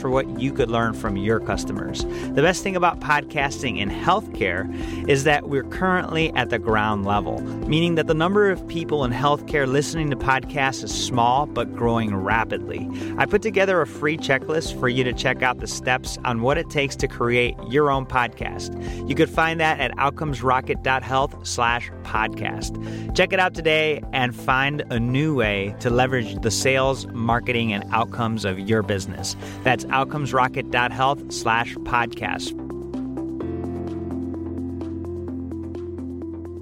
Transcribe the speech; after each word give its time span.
for 0.00 0.10
what 0.10 0.40
you 0.40 0.52
could 0.52 0.68
learn 0.68 0.92
from 0.92 1.16
your 1.16 1.38
customers. 1.38 2.04
The 2.04 2.42
best 2.42 2.62
thing 2.62 2.74
about 2.74 2.98
podcasting 3.00 3.78
in 3.78 3.88
healthcare 3.88 4.68
is 5.08 5.24
that 5.24 5.48
we're 5.48 5.64
currently 5.64 6.32
at 6.34 6.50
the 6.50 6.58
ground 6.58 7.04
level, 7.06 7.40
meaning 7.68 7.94
that 7.94 8.08
the 8.08 8.14
number 8.14 8.50
of 8.50 8.66
people 8.66 9.04
in 9.04 9.12
healthcare 9.12 9.66
listening 9.66 10.10
to 10.10 10.16
podcasts 10.16 10.82
is 10.82 10.92
small 10.92 11.46
but 11.46 11.72
growing 11.74 12.14
rapidly. 12.16 12.88
I 13.16 13.26
put 13.26 13.42
together 13.42 13.80
a 13.80 13.86
free 13.86 14.16
checklist 14.16 14.78
for 14.80 14.88
you 14.88 15.04
to 15.04 15.12
check 15.12 15.42
out 15.42 15.60
the 15.60 15.68
steps 15.68 16.18
on 16.24 16.42
what 16.42 16.58
it 16.58 16.68
takes 16.68 16.96
to 16.96 17.06
create 17.06 17.54
your 17.68 17.90
own 17.90 18.06
podcast. 18.06 19.08
You 19.08 19.14
could 19.14 19.30
find 19.30 19.60
that 19.60 19.78
at 19.78 19.92
outcomesrocket.health 19.92 21.46
slash 21.46 21.90
podcast. 22.04 23.16
Check 23.16 23.32
it 23.32 23.40
out 23.40 23.54
today 23.54 24.02
and 24.12 24.34
find 24.34 24.84
a 24.90 25.00
new 25.00 25.34
way 25.34 25.74
to 25.80 25.90
leverage 25.90 26.40
the 26.42 26.50
sales, 26.50 27.06
marketing, 27.08 27.72
and 27.72 27.84
outcomes 27.90 28.44
of 28.44 28.58
your 28.58 28.82
business. 28.82 29.34
That's 29.62 29.84
outcomesrocket.health 29.86 31.32
slash 31.32 31.74
podcast. 31.76 32.64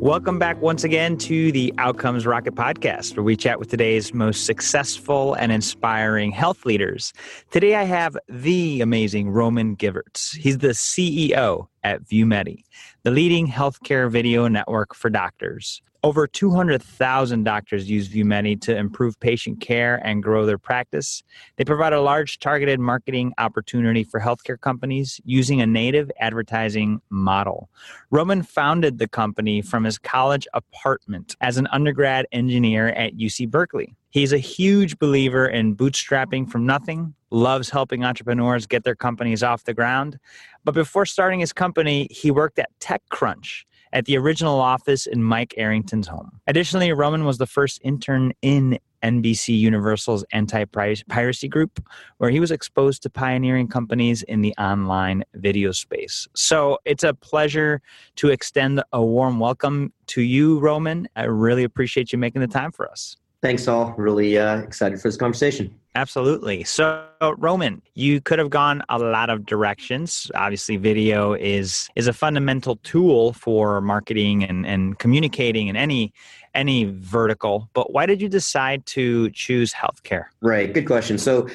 Welcome 0.03 0.41
back 0.41 0.61
once 0.61 0.83
again 0.83 1.17
to 1.19 1.53
the 1.53 1.73
Outcomes 1.79 2.27
Rocket 2.27 2.57
podcast, 2.57 3.17
where 3.17 3.23
we 3.23 3.37
chat 3.37 3.61
with 3.61 3.71
today's 3.71 4.13
most 4.13 4.47
successful 4.47 5.35
and 5.35 5.53
inspiring 5.53 6.33
health 6.33 6.67
leaders. 6.67 7.13
Today 7.53 7.77
I 7.77 7.85
have 7.85 8.17
the 8.29 8.81
amazing 8.81 9.31
Roman 9.31 9.77
Giverts. 9.77 10.33
He's 10.33 10.59
the 10.59 10.71
CEO 10.71 11.69
at 11.85 12.03
VuMedi, 12.05 12.65
the 13.03 13.11
leading 13.11 13.47
healthcare 13.47 14.11
video 14.11 14.49
network 14.49 14.95
for 14.95 15.11
doctors. 15.11 15.83
Over 16.05 16.27
200,000 16.27 17.45
doctors 17.45 17.89
use 17.89 18.09
VuMedi 18.09 18.61
to 18.63 18.77
improve 18.77 19.21
patient 19.21 19.61
care 19.61 20.05
and 20.05 20.21
grow 20.21 20.45
their 20.45 20.59
practice. 20.59 21.23
They 21.57 21.65
provide 21.65 21.93
a 21.93 22.01
large 22.01 22.41
targeted 22.41 22.81
marketing 22.81 23.33
opportunity 23.39 24.03
for 24.03 24.19
healthcare 24.19 24.61
companies 24.61 25.21
using 25.25 25.61
a 25.61 25.67
native 25.67 26.11
advertising 26.19 27.01
model. 27.09 27.71
Roman 28.11 28.43
founded 28.43 28.99
the 28.99 29.07
company 29.07 29.63
from 29.63 29.85
his 29.85 29.97
college 29.97 30.49
apartment 30.55 31.37
as 31.41 31.57
an 31.57 31.69
undergrad 31.69 32.27
engineer 32.33 32.89
at 32.89 33.15
UC 33.15 33.49
Berkeley. 33.49 33.95
He's 34.11 34.33
a 34.33 34.39
huge 34.39 34.99
believer 34.99 35.47
in 35.47 35.77
bootstrapping 35.77 36.51
from 36.51 36.67
nothing, 36.67 37.15
loves 37.31 37.71
helping 37.71 38.05
entrepreneurs 38.05 38.67
get 38.67 38.83
their 38.83 38.97
companies 38.97 39.45
off 39.45 39.63
the 39.63 39.73
ground. 39.73 40.19
But 40.65 40.75
before 40.75 41.07
starting 41.07 41.39
his 41.39 41.53
company, 41.53 42.09
he 42.11 42.33
worked 42.33 42.59
at 42.59 42.71
TechCrunch 42.81 43.63
at 43.93 44.07
the 44.07 44.17
original 44.17 44.61
office 44.61 45.07
in 45.07 45.23
Mike 45.23 45.55
Arrington's 45.57 46.07
home. 46.07 46.31
Additionally, 46.47 46.93
Roman 46.93 47.25
was 47.25 47.39
the 47.39 47.47
first 47.47 47.81
intern 47.83 48.33
in 48.43 48.79
NBC 49.03 49.59
Universal's 49.59 50.25
anti 50.33 50.65
piracy 50.65 51.49
group, 51.49 51.85
where 52.19 52.31
he 52.31 52.41
was 52.41 52.51
exposed 52.51 53.03
to 53.03 53.11
pioneering 53.11 53.69
companies 53.69 54.23
in 54.23 54.41
the 54.43 54.55
online 54.59 55.25
video 55.35 55.73
space. 55.73 56.29
So 56.35 56.79
it's 56.85 57.05
a 57.05 57.15
pleasure 57.15 57.83
to 58.17 58.29
extend 58.29 58.83
a 58.93 59.05
warm 59.05 59.41
welcome 59.41 59.93
to 60.09 60.23
you, 60.23 60.59
Roman. 60.61 61.09
I 61.17 61.25
really 61.25 61.65
appreciate 61.65 62.13
you 62.13 62.19
making 62.19 62.41
the 62.41 62.47
time 62.47 62.73
for 62.73 62.89
us. 62.91 63.17
Thanks, 63.43 63.65
Saul. 63.65 63.93
Really 63.99 64.39
uh, 64.39 64.59
excited 64.59 65.01
for 65.01 65.09
this 65.09 65.17
conversation. 65.17 65.75
Absolutely. 65.95 66.65
So, 66.65 67.07
Roman, 67.37 67.83
you 67.95 68.21
could 68.21 68.39
have 68.39 68.49
gone 68.49 68.83
a 68.89 68.99
lot 68.99 69.29
of 69.29 69.45
directions. 69.45 70.31
Obviously, 70.35 70.77
video 70.79 71.35
is 71.35 71.91
is 71.97 72.07
a 72.07 72.13
fundamental 72.13 72.77
tool 72.77 73.35
for 73.35 73.81
marketing 73.83 74.43
and, 74.43 74.67
and 74.67 74.99
communicating 74.99 75.69
in 75.69 75.77
any 75.77 76.13
any 76.55 76.85
vertical. 76.85 77.69
But 77.75 77.93
why 77.93 78.07
did 78.07 78.23
you 78.23 78.29
decide 78.29 78.87
to 78.87 79.31
choose 79.31 79.73
healthcare? 79.73 80.27
Right. 80.41 80.73
Good 80.73 80.87
question. 80.87 81.19
So, 81.19 81.49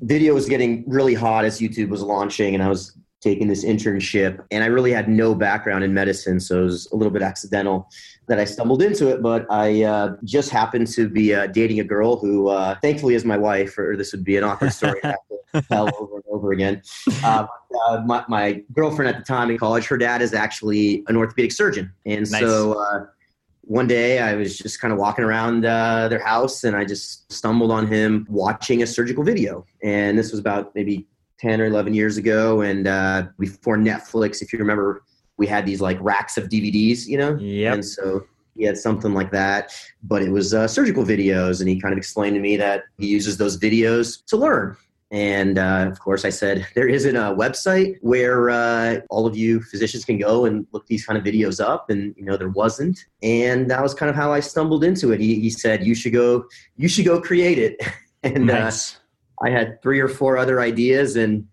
video 0.00 0.32
was 0.32 0.48
getting 0.48 0.84
really 0.86 1.14
hot 1.14 1.44
as 1.44 1.60
YouTube 1.60 1.88
was 1.88 2.02
launching, 2.02 2.54
and 2.54 2.62
I 2.62 2.68
was 2.68 2.96
taking 3.24 3.48
this 3.48 3.64
internship 3.64 4.44
and 4.50 4.62
I 4.62 4.66
really 4.66 4.92
had 4.92 5.08
no 5.08 5.34
background 5.34 5.82
in 5.82 5.94
medicine, 5.94 6.38
so 6.38 6.60
it 6.60 6.64
was 6.64 6.88
a 6.92 6.96
little 6.96 7.12
bit 7.12 7.22
accidental 7.22 7.88
that 8.28 8.38
I 8.38 8.44
stumbled 8.44 8.82
into 8.82 9.08
it. 9.08 9.22
But 9.22 9.46
I 9.50 9.82
uh, 9.82 10.16
just 10.24 10.50
happened 10.50 10.88
to 10.88 11.08
be 11.08 11.34
uh, 11.34 11.46
dating 11.46 11.80
a 11.80 11.84
girl 11.84 12.16
who, 12.16 12.48
uh, 12.48 12.76
thankfully, 12.82 13.14
is 13.14 13.24
my 13.24 13.38
wife, 13.38 13.78
or 13.78 13.96
this 13.96 14.12
would 14.12 14.24
be 14.24 14.36
an 14.36 14.44
awkward 14.44 14.72
story 14.72 15.00
to 15.00 15.08
have 15.08 15.16
to 15.54 15.62
tell 15.68 15.88
over 15.98 16.16
and 16.16 16.24
over 16.30 16.52
again. 16.52 16.82
Uh, 17.24 17.46
uh, 17.88 18.02
my, 18.04 18.24
my, 18.28 18.62
girlfriend 18.72 19.08
at 19.08 19.18
the 19.18 19.24
time 19.24 19.50
in 19.50 19.58
college, 19.58 19.86
her 19.86 19.98
dad 19.98 20.20
is 20.20 20.34
actually 20.34 21.02
an 21.08 21.16
orthopedic 21.16 21.52
surgeon, 21.52 21.92
and 22.04 22.30
nice. 22.30 22.40
so 22.40 22.74
uh, 22.74 23.06
one 23.66 23.86
day 23.86 24.18
I 24.18 24.34
was 24.34 24.58
just 24.58 24.80
kind 24.80 24.92
of 24.92 24.98
walking 24.98 25.24
around 25.24 25.64
uh, 25.64 26.08
their 26.08 26.22
house 26.22 26.64
and 26.64 26.76
I 26.76 26.84
just 26.84 27.32
stumbled 27.32 27.70
on 27.70 27.86
him 27.86 28.26
watching 28.28 28.82
a 28.82 28.86
surgical 28.86 29.24
video. 29.24 29.64
And 29.82 30.18
this 30.18 30.30
was 30.30 30.38
about 30.38 30.74
maybe 30.74 31.06
10 31.38 31.60
or 31.60 31.66
11 31.66 31.94
years 31.94 32.16
ago. 32.16 32.60
And 32.60 32.86
uh, 32.86 33.26
before 33.38 33.76
Netflix, 33.76 34.42
if 34.42 34.52
you 34.52 34.58
remember, 34.58 35.02
we 35.36 35.46
had 35.46 35.66
these 35.66 35.80
like 35.80 35.98
racks 36.00 36.36
of 36.36 36.48
DVDs, 36.48 37.06
you 37.06 37.18
know? 37.18 37.36
Yeah. 37.36 37.74
And 37.74 37.84
so 37.84 38.24
he 38.56 38.64
had 38.64 38.78
something 38.78 39.14
like 39.14 39.30
that, 39.32 39.72
but 40.02 40.22
it 40.22 40.30
was 40.30 40.54
uh, 40.54 40.68
surgical 40.68 41.04
videos. 41.04 41.60
And 41.60 41.68
he 41.68 41.80
kind 41.80 41.92
of 41.92 41.98
explained 41.98 42.34
to 42.34 42.40
me 42.40 42.56
that 42.56 42.84
he 42.98 43.08
uses 43.08 43.36
those 43.36 43.58
videos 43.58 44.24
to 44.26 44.36
learn. 44.36 44.76
And 45.10 45.58
uh, 45.58 45.86
of 45.90 46.00
course, 46.00 46.24
I 46.24 46.30
said, 46.30 46.66
there 46.74 46.88
isn't 46.88 47.16
a 47.16 47.34
website 47.34 47.98
where 48.00 48.50
uh, 48.50 49.00
all 49.10 49.26
of 49.26 49.36
you 49.36 49.60
physicians 49.60 50.04
can 50.04 50.18
go 50.18 50.44
and 50.44 50.66
look 50.72 50.86
these 50.86 51.04
kind 51.04 51.18
of 51.18 51.24
videos 51.24 51.64
up. 51.64 51.90
And, 51.90 52.14
you 52.16 52.24
know, 52.24 52.36
there 52.36 52.48
wasn't. 52.48 52.98
And 53.22 53.70
that 53.70 53.82
was 53.82 53.94
kind 53.94 54.10
of 54.10 54.16
how 54.16 54.32
I 54.32 54.40
stumbled 54.40 54.84
into 54.84 55.12
it. 55.12 55.20
He, 55.20 55.40
he 55.40 55.50
said, 55.50 55.86
you 55.86 55.94
should 55.94 56.12
go, 56.12 56.46
you 56.76 56.88
should 56.88 57.04
go 57.04 57.20
create 57.20 57.58
it. 57.58 57.80
and 58.22 58.50
uh, 58.50 58.60
nice. 58.60 58.98
I 59.42 59.50
had 59.50 59.82
three 59.82 60.00
or 60.00 60.08
four 60.08 60.36
other 60.36 60.60
ideas, 60.60 61.16
and 61.16 61.46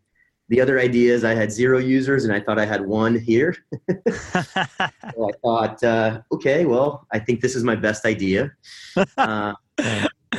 the 0.49 0.61
other 0.61 0.79
ideas 0.79 1.23
I 1.23 1.33
had 1.33 1.51
zero 1.51 1.77
users, 1.77 2.25
and 2.25 2.33
I 2.33 2.39
thought 2.39 2.59
I 2.59 2.65
had 2.65 2.85
one 2.85 3.17
here. 3.17 3.55
so 4.09 4.43
I 4.55 5.31
thought, 5.41 5.83
uh, 5.83 6.21
okay, 6.31 6.65
well, 6.65 7.07
I 7.11 7.19
think 7.19 7.41
this 7.41 7.55
is 7.55 7.63
my 7.63 7.75
best 7.75 8.05
idea. 8.05 8.51
Uh, 9.17 9.53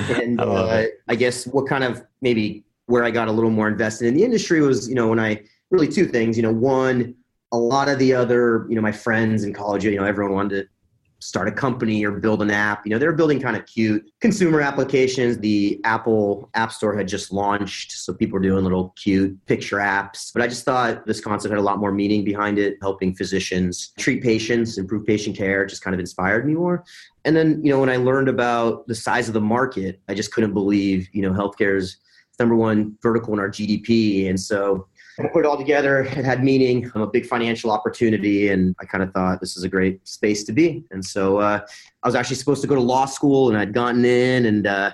and 0.09 0.41
I, 0.41 0.45
uh, 0.45 0.87
I 1.09 1.15
guess 1.15 1.47
what 1.47 1.67
kind 1.67 1.85
of 1.85 2.03
maybe 2.21 2.65
where 2.87 3.05
I 3.05 3.11
got 3.11 3.29
a 3.29 3.33
little 3.33 3.51
more 3.51 3.69
invested 3.69 4.07
in 4.07 4.15
the 4.15 4.25
industry 4.25 4.61
was, 4.61 4.89
you 4.89 4.95
know, 4.95 5.09
when 5.09 5.19
I 5.19 5.43
really 5.73 5.89
two 5.89 6.07
things. 6.07 6.37
You 6.37 6.45
know, 6.45 6.53
one, 6.53 7.15
a 7.51 7.57
lot 7.57 7.89
of 7.89 7.99
the 7.99 8.15
other, 8.15 8.67
you 8.69 8.77
know, 8.77 8.83
my 8.83 8.93
friends 8.93 9.43
in 9.43 9.53
college, 9.53 9.85
you 9.85 9.97
know, 9.97 10.05
everyone 10.05 10.35
wanted 10.35 10.63
to 10.63 10.69
start 11.23 11.47
a 11.47 11.53
company 11.53 12.05
or 12.05 12.11
build 12.11 12.43
an 12.43 12.51
app. 12.51 12.85
You 12.85 12.91
know, 12.91 12.99
they 12.99 13.07
were 13.07 13.13
building 13.13 13.41
kind 13.41 13.57
of 13.57 13.65
cute 13.67 14.11
consumer 14.21 14.61
applications. 14.61 15.39
The 15.39 15.81
Apple 15.85 16.51
App 16.55 16.73
Store 16.73 16.97
had 16.97 17.07
just 17.07 17.33
launched, 17.33 17.93
so 17.93 18.13
people 18.13 18.35
were 18.35 18.43
doing 18.43 18.65
little 18.65 18.93
cute 18.97 19.39
picture 19.47 19.77
apps. 19.77 20.33
But 20.33 20.43
I 20.43 20.49
just 20.49 20.65
thought 20.65 21.07
this 21.07 21.21
concept 21.21 21.53
had 21.53 21.61
a 21.61 21.63
lot 21.63 21.79
more 21.79 21.93
meaning 21.93 22.25
behind 22.25 22.59
it, 22.59 22.77
helping 22.83 23.15
physicians 23.15 23.93
treat 23.99 24.23
patients, 24.23 24.79
improve 24.79 25.07
patient 25.07 25.37
care, 25.37 25.65
just 25.65 25.83
kind 25.83 25.95
of 25.95 26.01
inspired 26.01 26.45
me 26.45 26.55
more. 26.55 26.85
And 27.25 27.37
then, 27.37 27.65
you 27.65 27.71
know, 27.71 27.79
when 27.79 27.89
I 27.89 27.97
learned 27.97 28.29
about 28.29 28.89
the 28.89 28.95
size 28.95 29.29
of 29.29 29.35
the 29.35 29.41
market, 29.41 30.01
I 30.09 30.15
just 30.15 30.33
couldn't 30.33 30.55
believe, 30.55 31.09
you 31.13 31.23
know, 31.23 31.33
healthcare 31.33 31.77
is 31.77 31.99
number 32.41 32.57
one 32.57 32.97
vertical 33.01 33.33
in 33.33 33.39
our 33.39 33.49
GDP. 33.49 34.29
And 34.29 34.41
so 34.41 34.89
I 35.19 35.29
put 35.29 35.45
it 35.45 35.47
all 35.47 35.57
together. 35.57 36.01
It 36.01 36.25
had 36.25 36.43
meaning. 36.43 36.91
I'm 36.95 37.03
a 37.03 37.07
big 37.07 37.27
financial 37.27 37.71
opportunity, 37.71 38.49
and 38.49 38.75
I 38.81 38.85
kind 38.85 39.05
of 39.05 39.13
thought 39.13 39.41
this 39.41 39.57
is 39.57 39.65
a 39.65 39.69
great 39.69 40.07
space 40.07 40.45
to 40.45 40.53
be. 40.53 40.85
And 40.91 41.05
so 41.05 41.39
uh, 41.39 41.61
I 42.03 42.09
was 42.09 42.15
actually 42.15 42.37
supposed 42.37 42.63
to 42.63 42.69
go 42.69 42.75
to 42.75 42.81
law 42.81 43.05
school, 43.05 43.49
and 43.49 43.59
I'd 43.59 43.75
gotten 43.75 44.05
in, 44.05 44.47
and 44.47 44.67
uh, 44.67 44.93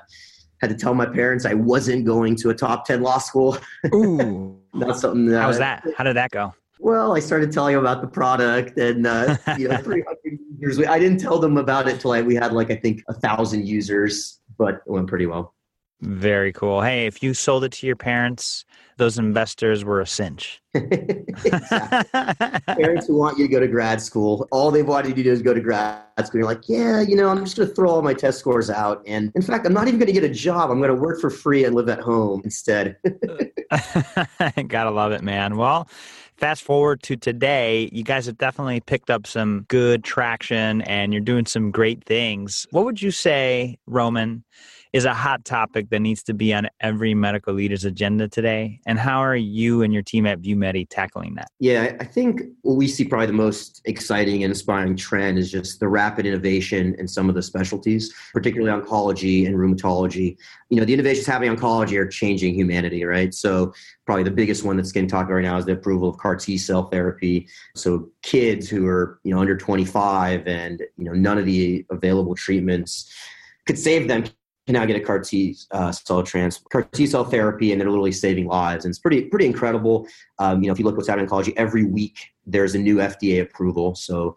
had 0.61 0.70
to 0.70 0.76
tell 0.76 0.94
my 0.94 1.06
parents 1.06 1.47
I 1.47 1.55
wasn't 1.55 2.05
going 2.05 2.35
to 2.37 2.50
a 2.50 2.55
top 2.55 2.85
ten 2.85 3.03
law 3.03 3.19
school. 3.19 3.59
Ooh, 3.94 4.59
not 4.75 4.99
something. 4.99 5.26
That, 5.26 5.43
How 5.43 5.49
was 5.49 5.59
that? 5.59 5.87
How 5.97 6.05
did 6.05 6.17
that 6.17 6.31
go? 6.31 6.53
Well, 6.81 7.17
I 7.17 7.21
started 7.21 7.50
telling 7.50 7.75
them 7.75 7.85
about 7.85 8.03
the 8.03 8.09
product, 8.09 8.79
and 8.79 9.06
uh, 9.06 9.37
you 9.56 9.69
know, 9.69 9.76
300 9.82 10.38
users. 10.59 10.87
I 10.87 10.99
didn't 10.99 11.19
tell 11.19 11.38
them 11.38 11.56
about 11.56 11.88
it 11.88 12.00
till 12.00 12.12
I, 12.12 12.23
we 12.23 12.35
had 12.35 12.53
like 12.53 12.71
I 12.71 12.76
think 12.76 13.03
a 13.09 13.14
thousand 13.14 13.67
users, 13.67 14.41
but 14.56 14.76
it 14.87 14.91
went 14.91 15.06
pretty 15.06 15.26
well. 15.26 15.55
Very 16.00 16.53
cool. 16.53 16.81
Hey, 16.81 17.06
if 17.06 17.23
you 17.23 17.35
sold 17.35 17.64
it 17.64 17.73
to 17.73 17.87
your 17.87 17.97
parents, 17.97 18.64
those 18.99 19.19
investors 19.19 19.85
were 19.85 20.00
a 20.00 20.06
cinch. 20.06 20.61
Parents 20.75 21.06
who 23.06 23.17
want 23.17 23.39
you 23.39 23.47
to 23.47 23.53
go 23.53 23.59
to 23.59 23.69
grad 23.69 24.03
school, 24.03 24.47
all 24.53 24.71
they've 24.71 24.87
wanted 24.87 25.11
you 25.11 25.15
to 25.15 25.23
do 25.23 25.33
is 25.33 25.41
go 25.41 25.55
to 25.55 25.61
grad 25.61 26.03
school. 26.25 26.41
You're 26.41 26.49
like, 26.49 26.69
yeah, 26.69 27.00
you 27.00 27.17
know, 27.17 27.29
I'm 27.29 27.45
just 27.45 27.56
going 27.56 27.69
to 27.69 27.75
throw 27.75 27.91
all 27.91 28.03
my 28.03 28.12
test 28.12 28.39
scores 28.39 28.69
out. 28.69 29.03
And 29.06 29.33
in 29.35 29.43
fact, 29.43 29.67
I'm 29.67 29.73
not 29.73 29.89
even 29.89 29.99
going 29.99 30.09
to 30.09 30.12
get 30.12 30.25
a 30.25 30.29
job. 30.29 30.71
I'm 30.71 30.79
going 30.79 30.95
to 30.95 31.00
work 31.00 31.21
for 31.21 31.31
free 31.31 31.65
and 31.65 31.75
live 31.75 31.89
at 31.89 32.00
home 32.00 32.43
instead. 32.45 32.97
Gotta 34.69 34.91
love 34.91 35.12
it, 35.12 35.23
man. 35.23 35.56
Well, 35.56 35.89
fast 36.37 36.62
forward 36.62 37.03
to 37.05 37.17
today, 37.17 37.89
you 37.93 38.03
guys 38.03 38.27
have 38.27 38.39
definitely 38.39 38.81
picked 38.81 39.11
up 39.11 39.27
some 39.27 39.65
good 39.69 40.05
traction 40.05 40.83
and 40.83 41.12
you're 41.12 41.21
doing 41.21 41.47
some 41.47 41.71
great 41.71 42.05
things. 42.05 42.67
What 42.71 42.85
would 42.85 43.00
you 43.00 43.11
say, 43.11 43.79
Roman? 43.87 44.45
Is 44.94 45.05
a 45.05 45.12
hot 45.12 45.44
topic 45.44 45.90
that 45.90 46.00
needs 46.00 46.23
to 46.25 46.35
be 46.35 46.55
on 46.55 46.67
every 46.81 47.12
medical 47.12 47.52
leader's 47.52 47.85
agenda 47.85 48.26
today. 48.26 48.81
And 48.87 48.99
how 48.99 49.19
are 49.19 49.37
you 49.37 49.82
and 49.82 49.93
your 49.93 50.02
team 50.02 50.26
at 50.26 50.40
VuMedi 50.40 50.87
tackling 50.88 51.35
that? 51.35 51.49
Yeah, 51.61 51.94
I 52.00 52.05
think 52.05 52.40
what 52.62 52.76
we 52.76 52.88
see 52.88 53.05
probably 53.05 53.26
the 53.26 53.35
most 53.35 53.82
exciting 53.85 54.44
and 54.44 54.50
inspiring 54.50 54.96
trend 54.96 55.38
is 55.38 55.50
just 55.50 55.81
the 55.81 55.88
rapid 55.88 56.25
innovation 56.25 56.94
in 56.99 57.06
some 57.06 57.29
of 57.29 57.35
the 57.35 57.43
specialties, 57.43 58.14
particularly 58.32 58.82
oncology 58.82 59.46
and 59.46 59.56
rheumatology. 59.56 60.38
You 60.70 60.79
know, 60.79 60.87
the 60.87 60.94
innovations 60.94 61.26
happening 61.26 61.52
in 61.52 61.58
oncology 61.58 61.99
are 61.99 62.08
changing 62.08 62.55
humanity, 62.55 63.05
right? 63.05 63.35
So 63.35 63.75
probably 64.06 64.25
the 64.25 64.31
biggest 64.31 64.64
one 64.64 64.79
that's 64.79 64.90
getting 64.90 65.08
talked 65.08 65.26
about 65.26 65.35
right 65.35 65.44
now 65.44 65.58
is 65.58 65.67
the 65.67 65.73
approval 65.73 66.08
of 66.08 66.17
CAR 66.17 66.37
T 66.37 66.56
cell 66.56 66.88
therapy. 66.88 67.46
So 67.76 68.08
kids 68.23 68.70
who 68.70 68.87
are, 68.87 69.20
you 69.23 69.35
know, 69.35 69.40
under 69.40 69.56
25 69.56 70.46
and, 70.46 70.81
you 70.96 71.05
know, 71.05 71.12
none 71.12 71.37
of 71.37 71.44
the 71.44 71.85
available 71.90 72.35
treatments 72.35 73.12
could 73.67 73.79
save 73.79 74.08
them 74.08 74.25
can 74.69 74.75
now 74.75 74.85
get 74.85 74.97
a 74.97 75.00
CAR 75.00 75.19
T 75.20 75.56
uh, 75.70 75.91
cell 75.91 76.23
trans 76.23 76.59
CAR 76.70 76.82
T 76.82 77.06
cell 77.06 77.25
therapy, 77.25 77.73
and 77.73 77.81
they're 77.81 77.88
literally 77.88 78.12
saving 78.12 78.47
lives. 78.47 78.85
And 78.85 78.93
it's 78.93 78.99
pretty 78.99 79.23
pretty 79.23 79.47
incredible. 79.47 80.06
Um, 80.38 80.62
you 80.62 80.69
know, 80.69 80.73
if 80.75 80.79
you 80.79 80.85
look 80.85 80.94
what's 80.94 81.09
happening 81.09 81.25
in 81.25 81.31
oncology, 81.31 81.55
every 81.56 81.85
week 81.85 82.19
there's 82.47 82.75
a 82.75 82.79
new 82.79 82.97
FDA 82.97 83.41
approval. 83.41 83.94
So 83.94 84.37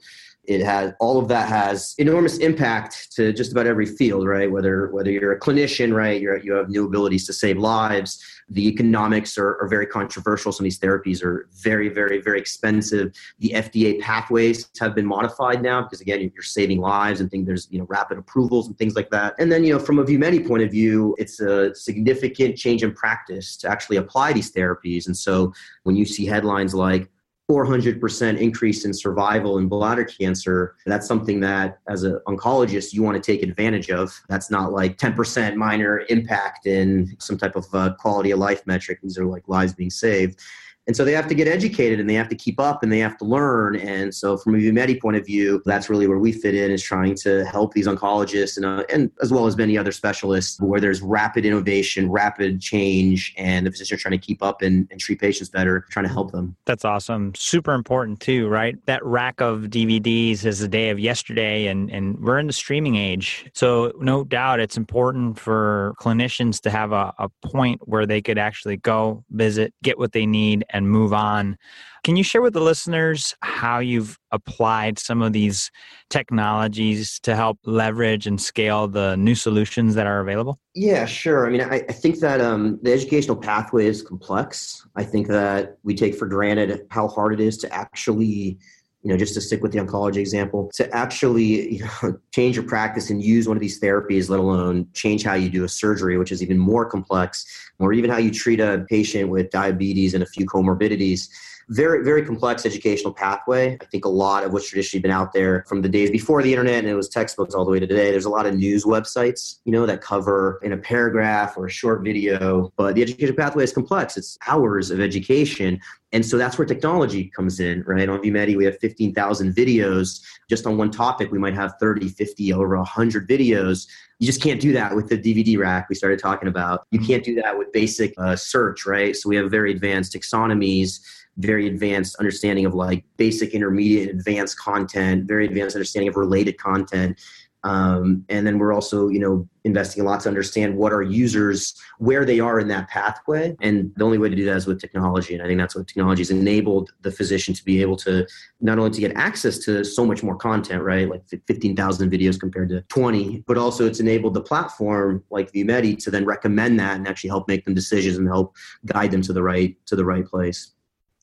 it 0.52 0.64
has 0.64 0.94
all 1.00 1.18
of 1.18 1.28
that 1.30 1.48
has 1.48 1.96
enormous 1.98 2.38
impact 2.38 3.12
to 3.14 3.32
just 3.34 3.52
about 3.52 3.66
every 3.66 3.86
field 3.86 4.28
right? 4.28 4.52
Whether 4.52 4.88
whether 4.92 5.10
you're 5.10 5.32
a 5.32 5.40
clinician 5.40 5.94
right 5.96 6.22
you're, 6.22 6.38
you 6.38 6.54
have 6.54 6.70
new 6.70 6.86
abilities 6.86 7.26
to 7.28 7.34
save 7.34 7.58
lives. 7.58 8.24
The 8.50 8.68
economics 8.68 9.38
are, 9.38 9.62
are 9.62 9.68
very 9.68 9.86
controversial. 9.86 10.52
Some 10.52 10.64
of 10.64 10.66
these 10.66 10.80
therapies 10.80 11.24
are 11.24 11.48
very 11.54 11.90
very 11.90 12.22
very 12.22 12.40
expensive. 12.40 13.14
The 13.40 13.54
fda 13.56 14.02
pathways 14.02 14.70
have 14.80 14.94
been 14.94 15.06
modified 15.06 15.62
now 15.62 15.84
because 15.84 16.02
again 16.02 16.20
you're 16.34 16.44
saving 16.44 16.80
lives 16.80 17.22
and 17.22 17.32
think 17.32 17.46
there's 17.46 17.68
you 17.72 17.80
know 17.80 17.86
rapid 17.90 18.18
approvals 18.18 18.68
and 18.68 18.78
things 18.78 18.96
like 18.96 19.10
that. 19.12 19.36
And 19.40 19.52
then 19.52 19.64
you 19.64 19.74
know 19.74 19.80
from 19.80 20.00
a 20.00 20.04
VuMedi 20.04 20.46
point 20.48 20.64
of 20.64 20.72
view 20.72 21.16
it's 21.18 21.40
a 21.40 21.74
significant 21.76 22.58
change 22.58 22.84
in 22.84 22.94
practice 22.94 23.56
to 23.58 23.70
actually 23.70 23.98
apply 23.98 24.34
these 24.34 24.52
therapies. 24.52 25.08
And 25.08 25.18
so 25.18 25.54
when 25.84 25.96
you 25.96 26.06
see 26.06 26.26
headlines 26.26 26.74
like 26.74 27.10
400% 27.52 28.40
increase 28.40 28.86
in 28.86 28.94
survival 28.94 29.58
in 29.58 29.68
bladder 29.68 30.06
cancer. 30.06 30.78
That's 30.86 31.06
something 31.06 31.42
that, 31.42 31.80
as 31.90 32.04
an 32.04 32.18
oncologist, 32.26 32.94
you 32.94 33.04
want 33.04 33.22
to 33.22 33.32
take 33.32 33.44
advantage 33.44 33.92
of. 33.92 34.18
That's 34.30 34.50
not 34.50 34.72
like 34.72 34.98
10% 34.98 35.56
minor 35.56 36.06
impact 36.08 36.66
in 36.66 37.14
some 37.20 37.38
type 37.38 37.58
of 37.58 37.66
uh, 37.74 37.94
quality 38.00 38.32
of 38.32 38.40
life 38.40 38.66
metric. 38.66 39.00
These 39.04 39.18
are 39.18 39.26
like 39.26 39.44
lives 39.50 39.74
being 39.74 39.90
saved. 39.90 40.40
And 40.88 40.96
so 40.96 41.06
they 41.06 41.12
have 41.14 41.28
to 41.28 41.36
get 41.36 41.48
educated 41.48 42.00
and 42.00 42.10
they 42.10 42.16
have 42.16 42.30
to 42.30 42.36
keep 42.36 42.60
up 42.60 42.82
and 42.82 42.92
they 42.92 43.00
have 43.00 43.18
to 43.20 43.26
learn. 43.26 43.76
And 43.76 44.14
so, 44.14 44.36
from 44.36 44.56
a 44.56 44.58
VuMedi 44.58 45.00
point 45.00 45.16
of 45.16 45.26
view, 45.26 45.62
that's 45.66 45.90
really 45.90 46.08
where 46.08 46.18
we 46.18 46.32
fit 46.32 46.56
in 46.56 46.72
is 46.72 46.82
trying 46.82 47.16
to 47.18 47.46
help 47.46 47.74
these 47.74 47.88
oncologists 47.88 48.58
and, 48.58 48.66
uh, 48.66 48.84
and 48.90 49.12
as 49.22 49.32
well 49.32 49.46
as 49.46 49.56
many 49.56 49.78
other 49.78 49.92
specialists 49.92 50.60
where 50.60 50.82
there's 50.82 51.02
rapid 51.02 51.46
innovation, 51.46 52.10
rapid 52.10 52.60
change, 52.60 53.34
and 53.38 53.68
the 53.68 53.72
physicians 53.72 54.00
are 54.00 54.02
trying 54.02 54.20
to 54.20 54.26
keep 54.26 54.42
up 54.42 54.64
and, 54.64 54.88
and 54.90 55.00
treat 55.00 55.20
patients 55.20 55.50
better, 55.50 55.86
trying 55.92 56.06
to 56.06 56.12
help 56.12 56.32
them. 56.32 56.56
That's 56.66 56.84
awesome. 56.84 57.36
Super 57.36 57.74
important, 57.74 58.20
too, 58.20 58.48
right? 58.48 58.76
That 58.88 59.06
rack 59.06 59.40
of 59.40 59.66
DVDs 59.66 60.46
is 60.46 60.60
the 60.60 60.68
day 60.68 60.90
of 60.90 61.00
yesterday, 61.00 61.68
and, 61.68 61.92
and 61.92 62.20
we're 62.20 62.40
in 62.40 62.48
the 62.48 62.54
streaming 62.54 62.96
age. 62.96 63.50
So, 63.54 63.94
no 64.00 64.24
doubt 64.24 64.60
it's 64.60 64.78
important 64.78 65.38
for 65.38 65.94
clinicians 66.00 66.60
to 66.62 66.72
have 66.72 66.92
a, 66.92 67.14
a 67.20 67.30
point 67.44 67.88
where 67.88 68.08
they 68.08 68.22
could 68.22 68.40
actually 68.40 68.78
go 68.78 69.24
visit, 69.30 69.74
get 69.84 70.00
what 70.00 70.14
they 70.14 70.26
need, 70.26 70.66
and 70.72 70.90
move 70.90 71.14
on. 71.14 71.58
Can 72.04 72.16
you 72.16 72.24
share 72.24 72.42
with 72.42 72.54
the 72.54 72.62
listeners 72.62 73.36
how 73.42 73.78
you've 73.78 74.18
applied 74.32 74.98
some 74.98 75.22
of 75.22 75.34
these 75.34 75.70
technologies 76.10 77.20
to 77.20 77.36
help 77.36 77.60
leverage 77.66 78.26
and 78.26 78.42
scale 78.42 78.88
the 78.88 79.16
new 79.18 79.36
solutions 79.36 79.94
that 79.94 80.08
are 80.08 80.20
available? 80.20 80.60
Yeah, 80.74 81.06
sure. 81.06 81.46
I 81.46 81.52
mean, 81.52 81.62
I, 81.62 81.84
I 81.88 81.94
think 81.94 82.20
that 82.20 82.42
um, 82.42 82.80
the 82.82 82.92
educational 82.92 83.38
pathway 83.38 83.86
is 83.86 84.02
complex. 84.02 84.88
I 84.96 85.04
think 85.04 85.28
that 85.28 85.78
we 85.84 85.94
take 85.94 86.16
for 86.16 86.28
granted 86.28 86.88
how 86.90 87.08
hard 87.08 87.34
it 87.34 87.40
is 87.40 87.58
to 87.60 87.72
actually 87.72 88.58
you 89.04 89.10
know, 89.10 89.18
just 89.18 89.34
to 89.34 89.42
stick 89.42 89.64
with 89.64 89.72
the 89.72 89.80
oncology 89.80 90.18
example, 90.18 90.70
to 90.76 90.90
actually 90.96 91.76
you 91.76 91.86
know, 92.04 92.20
change 92.32 92.56
your 92.56 92.66
practice 92.66 93.10
and 93.10 93.24
use 93.24 93.48
one 93.48 93.58
of 93.58 93.62
these 93.62 93.80
therapies, 93.80 94.30
let 94.30 94.40
alone 94.40 94.88
change 94.94 95.24
how 95.24 95.34
you 95.34 95.50
do 95.50 95.64
a 95.64 95.70
surgery, 95.70 96.18
which 96.18 96.32
is 96.32 96.44
even 96.44 96.58
more 96.58 96.86
complex, 96.86 97.46
or 97.80 97.94
even 97.94 98.10
how 98.10 98.18
you 98.18 98.32
treat 98.32 98.60
a 98.60 98.86
patient 98.90 99.30
with 99.30 99.50
diabetes 99.50 100.14
and 100.14 100.24
a 100.24 100.28
few 100.28 100.46
comorbidities 100.46 101.30
very 101.72 102.04
very 102.04 102.26
complex 102.26 102.66
educational 102.66 103.14
pathway 103.14 103.78
i 103.82 103.86
think 103.86 104.04
a 104.04 104.10
lot 104.10 104.44
of 104.44 104.52
what's 104.52 104.68
traditionally 104.70 105.02
been 105.02 105.12
out 105.12 105.32
there 105.32 105.64
from 105.70 105.82
the 105.82 105.88
days 105.88 106.12
before 106.12 106.44
the 106.44 106.52
internet 106.52 106.80
and 106.80 106.88
it 106.88 106.96
was 106.96 107.08
textbooks 107.08 107.56
all 107.56 107.64
the 107.64 107.72
way 107.72 107.80
to 107.80 107.88
today 107.88 108.12
there's 108.12 108.26
a 108.26 108.30
lot 108.30 108.46
of 108.46 108.54
news 108.56 108.84
websites 108.84 109.60
you 109.64 109.72
know 109.72 109.86
that 109.86 110.02
cover 110.02 110.60
in 110.64 110.74
a 110.74 110.78
paragraph 110.78 111.58
or 111.58 111.68
a 111.68 111.70
short 111.70 112.04
video 112.04 112.72
but 112.76 112.94
the 112.96 113.02
education 113.02 113.34
pathway 113.36 113.64
is 113.64 113.72
complex 113.72 114.18
it's 114.18 114.38
hours 114.48 114.92
of 114.92 115.00
education 115.00 115.80
and 116.14 116.26
so 116.26 116.38
that's 116.38 116.58
where 116.58 116.66
technology 116.66 117.32
comes 117.34 117.60
in, 117.62 117.84
right? 117.84 118.10
On 118.10 118.20
VuMedi, 118.20 118.58
we 118.58 118.66
have 118.66 118.78
15,000 118.80 119.56
videos. 119.56 120.22
Just 120.50 120.66
on 120.66 120.78
one 120.78 120.92
topic, 120.92 121.32
we 121.32 121.40
might 121.40 121.54
have 121.54 121.76
30, 121.80 122.10
50, 122.10 122.52
over 122.54 122.76
100 122.76 123.30
videos. 123.30 123.88
You 124.20 124.28
just 124.28 124.42
can't 124.42 124.60
do 124.60 124.74
that 124.74 124.94
with 124.94 125.08
the 125.08 125.18
DVD 125.18 125.58
rack 125.58 125.88
we 125.88 125.96
started 125.96 126.20
talking 126.20 126.50
about. 126.50 126.86
You 126.92 127.00
can't 127.00 127.24
do 127.24 127.36
that 127.36 127.58
with 127.58 127.72
basic 127.72 128.14
uh, 128.18 128.36
search, 128.36 128.86
right? 128.86 129.16
So 129.16 129.30
we 129.30 129.38
have 129.38 129.50
very 129.50 129.72
advanced 129.72 130.14
taxonomies 130.14 131.00
very 131.38 131.68
advanced 131.68 132.16
understanding 132.18 132.66
of 132.66 132.74
like 132.74 133.04
basic, 133.18 133.54
intermediate, 133.54 134.10
advanced 134.10 134.60
content, 134.60 135.26
very 135.28 135.46
advanced 135.46 135.76
understanding 135.76 136.10
of 136.10 136.16
related 136.16 136.58
content. 136.58 137.20
Um, 137.64 138.26
and 138.30 138.46
then 138.46 138.58
we're 138.58 138.74
also, 138.74 139.10
you 139.10 139.20
know, 139.20 139.48
investing 139.64 140.02
a 140.02 140.06
lot 140.06 140.22
to 140.22 140.30
understand 140.30 140.76
what 140.76 140.92
our 140.92 141.04
users, 141.04 141.80
where 142.00 142.26
they 142.26 142.40
are 142.40 142.60
in 142.60 142.68
that 142.70 142.90
pathway. 142.90 143.56
And 143.62 143.92
the 143.96 144.04
only 144.04 144.18
way 144.18 144.30
to 144.30 144.36
do 144.36 144.46
that 144.46 144.58
is 144.58 144.66
with 144.66 144.82
technology. 144.82 145.36
And 145.36 145.44
I 145.44 145.48
think 145.48 145.60
that's 145.60 145.76
what 145.76 145.88
technology 145.88 146.22
has 146.22 146.32
enabled 146.32 146.92
the 147.02 147.12
physician 147.12 147.54
to 147.54 147.64
be 147.64 147.80
able 147.82 147.98
to 147.98 148.26
not 148.62 148.80
only 148.80 148.90
to 148.92 149.00
get 149.00 149.16
access 149.16 149.60
to 149.60 149.84
so 149.84 150.06
much 150.06 150.24
more 150.24 150.36
content, 150.36 150.82
right? 150.82 151.08
Like 151.08 151.22
15,000 151.28 152.12
videos 152.12 152.40
compared 152.40 152.70
to 152.70 152.82
20, 152.82 153.44
but 153.46 153.60
also 153.60 153.86
it's 153.86 154.00
enabled 154.00 154.34
the 154.34 154.42
platform 154.42 155.24
like 155.30 155.52
VuMedi 155.52 156.04
to 156.04 156.10
then 156.10 156.26
recommend 156.26 156.80
that 156.80 156.96
and 156.96 157.08
actually 157.08 157.30
help 157.30 157.48
make 157.48 157.66
them 157.66 157.76
decisions 157.76 158.18
and 158.18 158.28
help 158.28 158.56
guide 158.88 159.12
them 159.12 159.22
to 159.22 159.34
the 159.34 159.44
right, 159.44 159.78
to 159.86 159.96
the 159.96 160.06
right 160.06 160.26
place. 160.26 160.74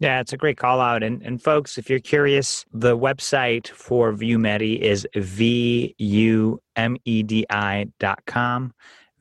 Yeah, 0.01 0.21
it's 0.21 0.33
a 0.33 0.37
great 0.37 0.57
call 0.57 0.81
out. 0.81 1.03
And, 1.03 1.23
and 1.23 1.43
folks, 1.43 1.77
if 1.77 1.91
you're 1.91 1.99
curious, 1.99 2.65
the 2.73 2.97
website 2.97 3.67
for 3.69 4.13
VuMedi 4.13 4.79
is 4.79 5.07
V-U-M-E-D-I.com. 5.15 5.95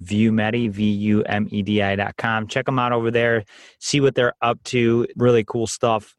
VuMedi, 0.04 0.70
V-U-M-E-D-I 0.70 1.96
dot 1.96 2.18
com. 2.18 2.48
Check 2.48 2.68
them 2.68 2.78
out 2.78 2.92
over 2.92 3.10
there. 3.10 3.44
See 3.80 4.00
what 4.00 4.14
they're 4.14 4.36
up 4.44 4.62
to. 4.66 5.08
Really 5.16 5.44
cool 5.44 5.66
stuff. 5.66 6.16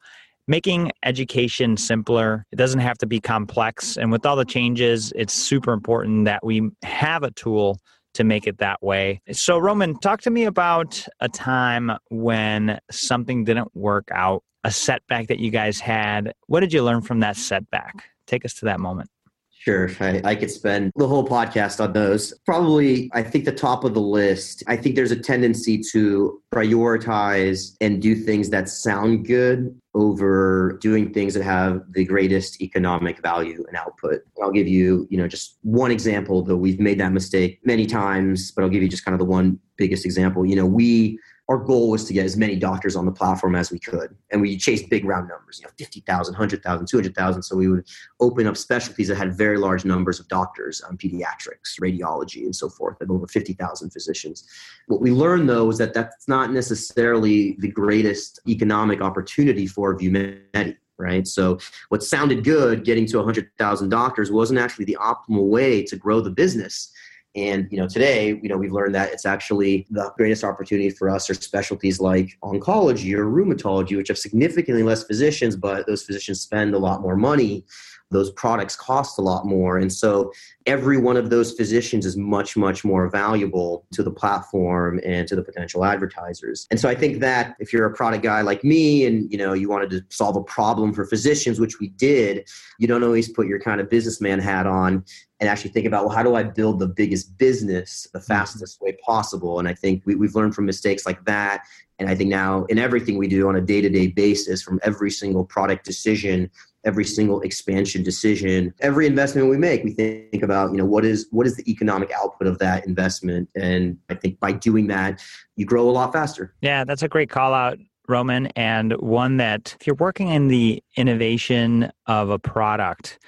Making 0.49 0.91
education 1.05 1.77
simpler. 1.77 2.45
It 2.51 2.57
doesn't 2.57 2.81
have 2.81 2.99
to 2.99 3.07
be 3.07 3.21
complex. 3.21 3.97
And 3.97 4.11
with 4.11 4.27
all 4.27 4.35
the 4.35 4.45
changes, 4.45 5.13
it's 5.15 5.33
super 5.33 5.73
important 5.73 6.25
that 6.25 6.45
we 6.45 6.69
have 6.83 7.23
a 7.23 7.31
tool 7.31 7.79
to 8.19 8.25
make 8.25 8.49
it 8.49 8.59
that 8.59 8.83
way. 8.83 9.23
So, 9.31 9.59
Roman, 9.59 9.97
talk 9.97 10.21
to 10.23 10.31
me 10.31 10.45
about 10.45 11.07
a 11.21 11.29
time 11.29 11.93
when 12.11 12.81
something 12.91 13.45
didn't 13.45 13.75
work 13.77 14.09
out, 14.13 14.43
a 14.65 14.73
setback 14.73 15.29
that 15.29 15.39
you 15.39 15.53
guys 15.53 15.79
had. 15.79 16.35
What 16.49 16.61
did 16.61 16.73
you 16.73 16.83
learn 16.83 17.01
from 17.03 17.21
that 17.21 17.37
setback? 17.37 18.11
Take 18.27 18.45
us 18.45 18.55
to 18.55 18.65
that 18.65 18.81
moment. 18.81 19.09
Sure. 19.51 19.89
I, 20.01 20.21
I, 20.25 20.35
could 20.35 20.51
spend 20.51 20.93
the 20.97 21.07
whole 21.07 21.27
podcast 21.27 21.83
on 21.83 21.93
those. 21.93 22.33
Probably, 22.45 23.09
I 23.13 23.23
think 23.23 23.45
the 23.45 23.53
top 23.53 23.85
of 23.85 23.95
the 23.95 24.01
list, 24.01 24.65
I 24.67 24.77
think 24.77 24.97
there's 24.97 25.11
a 25.11 25.21
tendency 25.21 25.81
to 25.93 26.41
prioritize 26.53 27.77
and 27.81 28.01
do 28.01 28.15
things 28.15 28.51
that 28.51 28.69
sound 28.69 29.27
good 29.27 29.79
over 29.99 30.79
doing 30.81 31.13
things 31.13 31.35
that 31.35 31.43
have 31.43 31.83
the 31.91 32.05
greatest 32.05 32.63
economic 32.63 33.21
value 33.21 33.65
and 33.67 33.77
output. 33.77 34.21
I'll 34.41 34.53
give 34.53 34.69
you, 34.69 35.09
you 35.11 35.19
know, 35.19 35.27
just 35.27 35.59
one 35.63 35.91
example, 35.91 36.45
though 36.45 36.57
we've 36.57 36.79
made 36.79 37.01
that 37.01 37.13
mistake 37.13 37.59
many 37.65 37.85
times, 37.85 38.53
but 38.53 38.63
I'll 38.63 38.71
give 38.71 38.81
you 38.81 38.89
just 38.89 39.05
kind 39.05 39.13
of 39.15 39.19
the 39.19 39.25
one 39.25 39.59
biggest 39.77 40.05
example. 40.05 40.47
You 40.47 40.55
know, 40.55 40.67
we 40.67 41.19
our 41.49 41.57
goal 41.57 41.91
was 41.91 42.05
to 42.05 42.13
get 42.13 42.27
as 42.27 42.37
many 42.37 42.57
doctors 42.57 42.95
on 42.95 43.07
the 43.07 43.13
platform 43.13 43.55
as 43.55 43.71
we 43.71 43.79
could. 43.79 44.15
And 44.31 44.41
we 44.41 44.57
chased 44.59 44.91
big 44.91 45.07
round 45.07 45.29
numbers, 45.29 45.59
you 45.61 45.67
know, 45.67 45.73
50,000, 45.79 46.35
100,000, 46.35 46.87
200,000. 46.87 47.43
So 47.43 47.57
we 47.57 47.69
would 47.69 47.87
open 48.21 48.47
up 48.47 48.57
specialties 48.57 49.09
that 49.09 49.17
had 49.17 49.37
very 49.37 49.57
large 49.57 49.87
numbers 49.87 50.21
of 50.21 50.29
doctors, 50.29 50.83
um, 50.87 50.99
pediatrics, 50.99 51.81
radiology, 51.81 52.45
and 52.45 52.55
so 52.55 52.69
forth, 52.69 53.01
of 53.01 53.11
over 53.11 53.27
50,000 53.27 53.91
physicians. 53.91 54.47
What 54.89 55.01
we 55.01 55.11
learned, 55.11 55.49
though, 55.49 55.71
is 55.71 55.79
that 55.79 55.95
that's 55.95 56.29
not 56.29 56.53
necessarily 56.53 57.57
the 57.61 57.69
greatest 57.69 58.41
economic 58.47 59.01
opportunity 59.01 59.67
for 59.67 59.97
VuMedi 59.97 60.77
right? 61.01 61.29
So 61.29 61.61
what 61.91 62.03
sounded 62.03 62.43
good, 62.43 62.85
getting 62.85 63.07
to 63.07 63.19
100,000 63.19 63.89
doctors, 63.89 64.33
wasn't 64.33 64.59
actually 64.59 64.87
the 64.87 64.99
optimal 65.01 65.47
way 65.47 65.85
to 65.85 65.95
grow 65.95 66.21
the 66.21 66.31
business. 66.31 66.93
And 67.37 67.69
you 67.71 67.79
know, 67.79 67.87
today, 67.87 68.39
you 68.43 68.49
know, 68.49 68.57
we've 68.57 68.73
learned 68.73 68.95
that 68.95 69.13
it's 69.13 69.27
actually 69.27 69.87
the 69.91 70.11
greatest 70.17 70.45
opportunity 70.45 70.91
for 70.91 71.11
us 71.11 71.29
are 71.31 71.35
specialties 71.35 72.01
like 72.01 72.37
oncology 72.43 73.15
or 73.15 73.27
rheumatology, 73.27 73.97
which 73.97 74.09
have 74.09 74.19
significantly 74.19 74.83
less 74.83 75.05
physicians, 75.05 75.55
but 75.55 75.87
those 75.87 76.03
physicians 76.03 76.41
spend 76.41 76.75
a 76.75 76.79
lot 76.79 77.03
more 77.03 77.17
money 77.17 77.65
those 78.11 78.31
products 78.33 78.75
cost 78.75 79.19
a 79.19 79.23
lot 79.23 79.47
more. 79.47 79.79
And 79.79 79.93
so 79.93 80.33
every 80.67 80.99
one 80.99 81.17
of 81.17 81.31
those 81.31 81.53
physicians 81.53 82.07
is 82.07 82.17
much, 82.17 82.57
much 82.57 82.85
more 82.85 83.09
valuable 83.09 83.87
to 83.93 84.03
the 84.03 84.11
platform 84.11 85.01
and 85.05 85.29
to 85.29 85.37
the 85.37 85.43
potential 85.43 85.85
advertisers. 85.85 86.67
And 86.71 86.81
so 86.81 86.89
I 86.89 86.95
think 86.95 87.21
that 87.21 87.57
if 87.59 87.73
you're 87.73 87.87
a 87.87 87.95
product 87.95 88.23
guy 88.23 88.41
like 88.41 88.65
me 88.65 89.07
and 89.07 89.31
you 89.31 89.39
know 89.39 89.53
you 89.53 89.69
wanted 89.69 89.91
to 89.91 90.05
solve 90.09 90.37
a 90.37 90.43
problem 90.43 90.93
for 90.93 91.05
physicians, 91.05 91.61
which 91.61 91.81
we 91.81 91.89
did, 91.89 92.49
you 92.79 92.87
don't 92.87 93.03
always 93.03 93.29
put 93.29 93.47
your 93.47 93.61
kind 93.61 93.81
of 93.81 93.91
businessman 93.91 94.39
hat 94.39 94.67
on 94.67 95.05
and 95.41 95.49
actually 95.49 95.71
think 95.71 95.87
about 95.87 96.05
well 96.05 96.15
how 96.15 96.23
do 96.23 96.35
i 96.35 96.43
build 96.43 96.79
the 96.79 96.87
biggest 96.87 97.37
business 97.39 98.09
the 98.13 98.19
mm-hmm. 98.19 98.27
fastest 98.27 98.81
way 98.81 98.97
possible 99.05 99.59
and 99.59 99.69
i 99.69 99.75
think 99.75 100.03
we, 100.05 100.15
we've 100.15 100.35
learned 100.35 100.55
from 100.55 100.67
mistakes 100.67 101.07
like 101.07 101.25
that 101.25 101.63
and 101.99 102.09
i 102.09 102.15
think 102.15 102.31
now 102.31 102.65
in 102.65 102.79
everything 102.79 103.19
we 103.19 103.29
do 103.29 103.49
on 103.49 103.57
a 103.57 103.61
day-to-day 103.61 104.09
basis 104.09 104.63
from 104.63 104.81
every 104.83 105.11
single 105.11 105.45
product 105.45 105.85
decision 105.85 106.51
every 106.89 107.05
single 107.05 107.41
expansion 107.43 108.03
decision 108.03 108.73
every 108.81 109.07
investment 109.07 109.47
we 109.49 109.59
make 109.59 109.85
we 109.85 109.93
think 109.93 110.43
about 110.43 110.71
you 110.73 110.79
know 110.79 110.87
what 110.87 111.05
is 111.05 111.29
what 111.31 111.47
is 111.47 111.55
the 111.55 111.71
economic 111.71 112.11
output 112.13 112.47
of 112.47 112.59
that 112.59 112.87
investment? 112.87 113.47
And 113.55 113.99
i 114.09 114.15
think 114.15 114.41
by 114.41 114.53
doing 114.53 114.87
that 114.87 115.23
you 115.57 115.67
grow 115.67 115.89
a 115.89 115.93
lot 115.99 116.13
faster. 116.13 116.55
Yeah 116.63 116.85
that's 116.85 117.03
a 117.03 117.09
great 117.09 117.29
call 117.29 117.53
out 117.53 117.79
roman 118.09 118.47
and 118.57 118.95
one 118.95 119.37
that 119.37 119.77
if 119.79 119.87
you're 119.87 119.97
working 119.97 120.29
in 120.29 120.49
the 120.49 120.83
innovation 120.97 121.93
of 122.07 122.31
a 122.31 122.39
product 122.39 123.19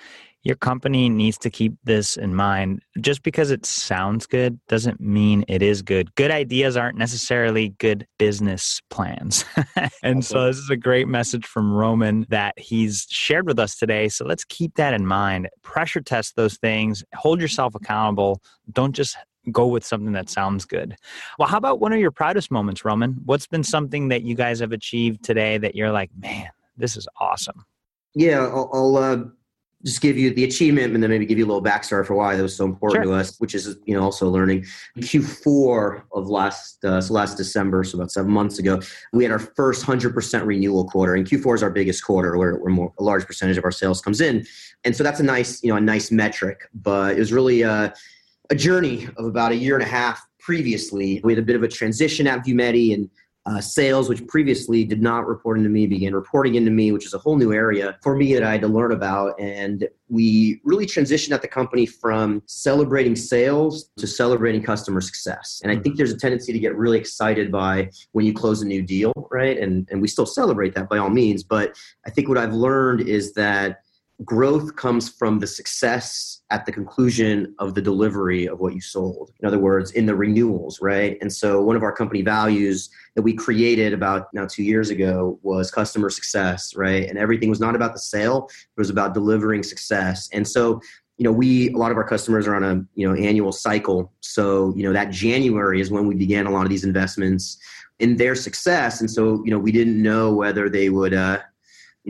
your 0.42 0.56
company 0.56 1.08
needs 1.08 1.36
to 1.38 1.50
keep 1.50 1.74
this 1.84 2.16
in 2.16 2.34
mind. 2.34 2.80
Just 3.00 3.22
because 3.22 3.50
it 3.50 3.66
sounds 3.66 4.26
good 4.26 4.58
doesn't 4.68 5.00
mean 5.00 5.44
it 5.48 5.62
is 5.62 5.82
good. 5.82 6.14
Good 6.14 6.30
ideas 6.30 6.76
aren't 6.76 6.96
necessarily 6.96 7.70
good 7.78 8.06
business 8.18 8.80
plans. 8.90 9.44
and 10.02 10.24
so, 10.24 10.46
this 10.46 10.56
is 10.56 10.70
a 10.70 10.76
great 10.76 11.08
message 11.08 11.44
from 11.44 11.72
Roman 11.72 12.26
that 12.30 12.58
he's 12.58 13.06
shared 13.10 13.46
with 13.46 13.58
us 13.58 13.76
today. 13.76 14.08
So, 14.08 14.24
let's 14.24 14.44
keep 14.44 14.76
that 14.76 14.94
in 14.94 15.06
mind. 15.06 15.48
Pressure 15.62 16.00
test 16.00 16.36
those 16.36 16.56
things, 16.56 17.04
hold 17.14 17.40
yourself 17.40 17.74
accountable. 17.74 18.40
Don't 18.72 18.94
just 18.94 19.16
go 19.50 19.66
with 19.66 19.84
something 19.84 20.12
that 20.12 20.28
sounds 20.28 20.64
good. 20.64 20.94
Well, 21.38 21.48
how 21.48 21.56
about 21.56 21.80
one 21.80 21.92
of 21.92 21.98
your 21.98 22.10
proudest 22.10 22.50
moments, 22.50 22.84
Roman? 22.84 23.16
What's 23.24 23.46
been 23.46 23.64
something 23.64 24.08
that 24.08 24.22
you 24.22 24.34
guys 24.34 24.60
have 24.60 24.72
achieved 24.72 25.24
today 25.24 25.58
that 25.58 25.74
you're 25.74 25.90
like, 25.90 26.10
man, 26.18 26.48
this 26.76 26.96
is 26.96 27.08
awesome? 27.18 27.64
Yeah, 28.14 28.46
I'll, 28.46 28.70
I'll 28.72 28.96
uh 28.96 29.24
just 29.84 30.02
give 30.02 30.18
you 30.18 30.32
the 30.32 30.44
achievement 30.44 30.92
and 30.94 31.02
then 31.02 31.10
maybe 31.10 31.24
give 31.24 31.38
you 31.38 31.46
a 31.46 31.48
little 31.48 31.62
backstory 31.62 32.06
for 32.06 32.14
why 32.14 32.36
that 32.36 32.42
was 32.42 32.56
so 32.56 32.64
important 32.64 33.04
sure. 33.04 33.14
to 33.14 33.18
us, 33.18 33.38
which 33.38 33.54
is 33.54 33.76
you 33.86 33.94
know 33.94 34.02
also 34.02 34.28
learning. 34.28 34.64
Q4 34.98 36.02
of 36.12 36.28
last 36.28 36.84
uh, 36.84 37.00
so 37.00 37.14
last 37.14 37.36
December, 37.36 37.82
so 37.84 37.96
about 37.96 38.10
seven 38.10 38.30
months 38.30 38.58
ago, 38.58 38.80
we 39.12 39.24
had 39.24 39.32
our 39.32 39.38
first 39.38 39.82
hundred 39.84 40.12
percent 40.12 40.44
renewal 40.44 40.86
quarter, 40.86 41.14
and 41.14 41.26
Q4 41.26 41.54
is 41.54 41.62
our 41.62 41.70
biggest 41.70 42.04
quarter 42.04 42.36
where, 42.36 42.56
where 42.56 42.72
more 42.72 42.92
a 42.98 43.02
large 43.02 43.26
percentage 43.26 43.56
of 43.56 43.64
our 43.64 43.72
sales 43.72 44.02
comes 44.02 44.20
in, 44.20 44.44
and 44.84 44.94
so 44.94 45.02
that's 45.02 45.20
a 45.20 45.24
nice 45.24 45.62
you 45.62 45.70
know 45.70 45.76
a 45.76 45.80
nice 45.80 46.10
metric. 46.10 46.68
But 46.74 47.16
it 47.16 47.18
was 47.18 47.32
really 47.32 47.62
a, 47.62 47.94
a 48.50 48.54
journey 48.54 49.08
of 49.16 49.24
about 49.24 49.52
a 49.52 49.56
year 49.56 49.76
and 49.76 49.82
a 49.82 49.88
half 49.88 50.20
previously. 50.38 51.20
We 51.24 51.32
had 51.32 51.38
a 51.38 51.46
bit 51.46 51.56
of 51.56 51.62
a 51.62 51.68
transition 51.68 52.26
at 52.26 52.44
VuMedi 52.44 52.94
and 52.94 53.08
uh, 53.46 53.60
sales, 53.60 54.08
which 54.08 54.26
previously 54.26 54.84
did 54.84 55.00
not 55.00 55.26
report 55.26 55.56
into 55.58 55.70
me, 55.70 55.86
began 55.86 56.14
reporting 56.14 56.56
into 56.56 56.70
me, 56.70 56.92
which 56.92 57.06
is 57.06 57.14
a 57.14 57.18
whole 57.18 57.36
new 57.36 57.52
area 57.52 57.98
for 58.02 58.14
me 58.14 58.34
that 58.34 58.42
I 58.42 58.52
had 58.52 58.60
to 58.60 58.68
learn 58.68 58.92
about. 58.92 59.40
And 59.40 59.88
we 60.08 60.60
really 60.62 60.86
transitioned 60.86 61.32
at 61.32 61.40
the 61.40 61.48
company 61.48 61.86
from 61.86 62.42
celebrating 62.46 63.16
sales 63.16 63.90
to 63.96 64.06
celebrating 64.06 64.62
customer 64.62 65.00
success. 65.00 65.60
And 65.62 65.72
I 65.72 65.76
think 65.76 65.96
there's 65.96 66.12
a 66.12 66.18
tendency 66.18 66.52
to 66.52 66.58
get 66.58 66.76
really 66.76 66.98
excited 66.98 67.50
by 67.50 67.90
when 68.12 68.26
you 68.26 68.34
close 68.34 68.60
a 68.60 68.66
new 68.66 68.82
deal, 68.82 69.12
right? 69.30 69.58
And, 69.58 69.88
and 69.90 70.02
we 70.02 70.08
still 70.08 70.26
celebrate 70.26 70.74
that 70.74 70.88
by 70.88 70.98
all 70.98 71.10
means. 71.10 71.42
But 71.42 71.78
I 72.06 72.10
think 72.10 72.28
what 72.28 72.36
I've 72.38 72.54
learned 72.54 73.00
is 73.00 73.32
that 73.34 73.78
growth 74.24 74.76
comes 74.76 75.08
from 75.08 75.38
the 75.38 75.46
success 75.46 76.42
at 76.50 76.66
the 76.66 76.72
conclusion 76.72 77.54
of 77.58 77.74
the 77.74 77.80
delivery 77.80 78.46
of 78.46 78.60
what 78.60 78.74
you 78.74 78.80
sold. 78.80 79.32
In 79.40 79.46
other 79.46 79.58
words, 79.58 79.92
in 79.92 80.04
the 80.04 80.14
renewals, 80.14 80.80
right? 80.82 81.16
And 81.20 81.32
so 81.32 81.62
one 81.62 81.76
of 81.76 81.82
our 81.82 81.92
company 81.92 82.22
values 82.22 82.90
that 83.14 83.22
we 83.22 83.32
created 83.32 83.92
about 83.92 84.28
now 84.34 84.46
two 84.46 84.62
years 84.62 84.90
ago 84.90 85.38
was 85.42 85.70
customer 85.70 86.10
success, 86.10 86.74
right? 86.76 87.08
And 87.08 87.18
everything 87.18 87.48
was 87.48 87.60
not 87.60 87.74
about 87.74 87.92
the 87.92 87.98
sale, 87.98 88.48
it 88.50 88.80
was 88.80 88.90
about 88.90 89.14
delivering 89.14 89.62
success. 89.62 90.28
And 90.32 90.46
so 90.46 90.80
you 91.16 91.24
know 91.24 91.32
we 91.32 91.70
a 91.72 91.76
lot 91.76 91.90
of 91.90 91.98
our 91.98 92.08
customers 92.08 92.46
are 92.46 92.56
on 92.56 92.64
a 92.64 92.82
you 92.94 93.06
know 93.06 93.14
annual 93.14 93.52
cycle 93.52 94.10
so 94.20 94.72
you 94.74 94.82
know 94.82 94.92
that 94.94 95.10
january 95.10 95.78
is 95.78 95.90
when 95.90 96.06
we 96.06 96.14
began 96.14 96.46
a 96.46 96.50
lot 96.50 96.62
of 96.62 96.70
these 96.70 96.82
investments 96.82 97.58
in 97.98 98.16
their 98.16 98.34
success 98.34 99.02
and 99.02 99.10
so 99.10 99.44
you 99.44 99.50
know 99.50 99.58
we 99.58 99.70
didn't 99.70 100.02
know 100.02 100.32
whether 100.32 100.70
they 100.70 100.88
would 100.88 101.12
uh, 101.12 101.38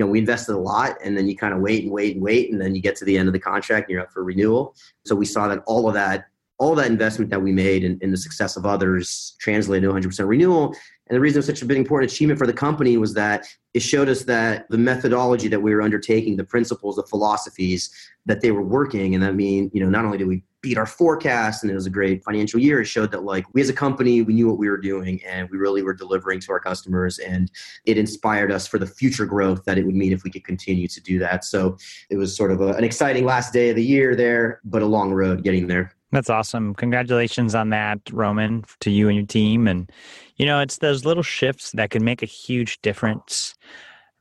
you 0.01 0.07
know, 0.07 0.11
we 0.11 0.19
invested 0.19 0.55
a 0.55 0.59
lot 0.59 0.97
and 1.05 1.15
then 1.15 1.29
you 1.29 1.37
kind 1.37 1.53
of 1.53 1.61
wait 1.61 1.83
and 1.85 1.93
wait 1.93 2.15
and 2.15 2.25
wait. 2.25 2.51
And 2.51 2.59
then 2.59 2.75
you 2.75 2.81
get 2.81 2.97
to 2.97 3.05
the 3.05 3.19
end 3.19 3.29
of 3.29 3.35
the 3.35 3.39
contract 3.39 3.87
and 3.87 3.93
you're 3.93 4.01
up 4.01 4.11
for 4.11 4.25
renewal. 4.25 4.75
So 5.05 5.15
we 5.15 5.27
saw 5.27 5.47
that 5.49 5.63
all 5.67 5.89
of 5.89 5.93
that, 5.93 6.25
all 6.59 6.75
that 6.77 6.87
investment 6.87 7.31
that 7.33 7.43
we 7.43 7.53
made 7.53 7.85
in, 7.85 7.99
in 8.01 8.11
the 8.11 8.17
success 8.17 8.57
of 8.57 8.65
others 8.65 9.37
translated 9.41 9.87
to 9.91 9.95
100% 9.95 10.27
renewal. 10.27 10.69
And 11.09 11.17
the 11.17 11.21
reason 11.21 11.37
it 11.37 11.41
was 11.41 11.47
such 11.47 11.61
a 11.61 11.67
big 11.67 11.77
important 11.77 12.11
achievement 12.11 12.39
for 12.39 12.47
the 12.47 12.53
company 12.55 12.97
was 12.97 13.13
that 13.13 13.47
it 13.75 13.81
showed 13.81 14.09
us 14.09 14.23
that 14.23 14.65
the 14.71 14.79
methodology 14.79 15.49
that 15.49 15.61
we 15.61 15.75
were 15.75 15.83
undertaking, 15.83 16.39
the 16.39 16.45
principles, 16.45 16.97
the 16.97 17.03
philosophies 17.03 17.91
that 18.25 18.41
they 18.41 18.53
were 18.53 18.63
working. 18.63 19.15
And 19.15 19.23
that 19.23 19.35
mean, 19.35 19.71
you 19.75 19.85
know, 19.85 19.91
not 19.91 20.07
only 20.07 20.17
did 20.17 20.29
we 20.29 20.43
beat 20.63 20.79
our 20.79 20.87
forecast 20.87 21.63
and 21.63 21.71
it 21.71 21.75
was 21.75 21.87
a 21.87 21.91
great 21.91 22.23
financial 22.25 22.61
year, 22.61 22.81
it 22.81 22.87
showed 22.87 23.11
that 23.13 23.25
like 23.25 23.45
we 23.55 23.61
as 23.61 23.69
a 23.69 23.75
company, 23.75 24.23
we 24.23 24.35
knew 24.35 24.49
what 24.49 24.59
we 24.59 24.69
were 24.69 24.77
doing 24.77 25.21
and 25.25 25.49
we 25.51 25.59
really 25.59 25.83
were 25.83 25.95
delivering 25.95 26.41
to 26.41 26.53
our 26.53 26.61
customers. 26.61 27.19
And 27.19 27.51
it 27.85 27.99
inspired 27.99 28.53
us 28.53 28.67
for 28.67 28.79
the 28.79 28.87
future 28.87 29.27
growth 29.27 29.65
that 29.65 29.79
it 29.79 29.87
would 29.87 29.95
mean 29.95 30.13
if 30.13 30.25
we 30.25 30.31
could 30.31 30.45
continue 30.45 30.89
to 30.89 31.01
do 31.01 31.19
that. 31.21 31.45
So 31.45 31.77
it 32.11 32.17
was 32.17 32.37
sort 32.37 32.53
of 32.53 32.61
a, 32.61 32.73
an 32.75 32.85
exciting 32.85 33.25
last 33.25 33.53
day 33.53 33.71
of 33.71 33.77
the 33.77 33.85
year 33.85 34.15
there, 34.15 34.61
but 34.65 34.83
a 34.83 34.87
long 34.87 35.13
road 35.13 35.45
getting 35.45 35.67
there. 35.67 35.95
That's 36.13 36.31
awesome. 36.31 36.75
Congratulations 36.75 37.55
on 37.55 37.71
that, 37.71 38.01
Roman, 38.11 38.65
to 38.81 38.91
you 38.91 39.09
and 39.09 39.17
your 39.17 39.27
team. 39.27 39.69
And, 39.69 39.91
you 40.37 40.47
know, 40.47 40.61
it's 40.61 40.79
those 40.79 41.05
little 41.05 41.23
shifts 41.23 41.71
that 41.73 41.91
can 41.91 42.05
make 42.05 42.23
a 42.23 42.27
huge 42.27 42.83
difference. 42.83 43.55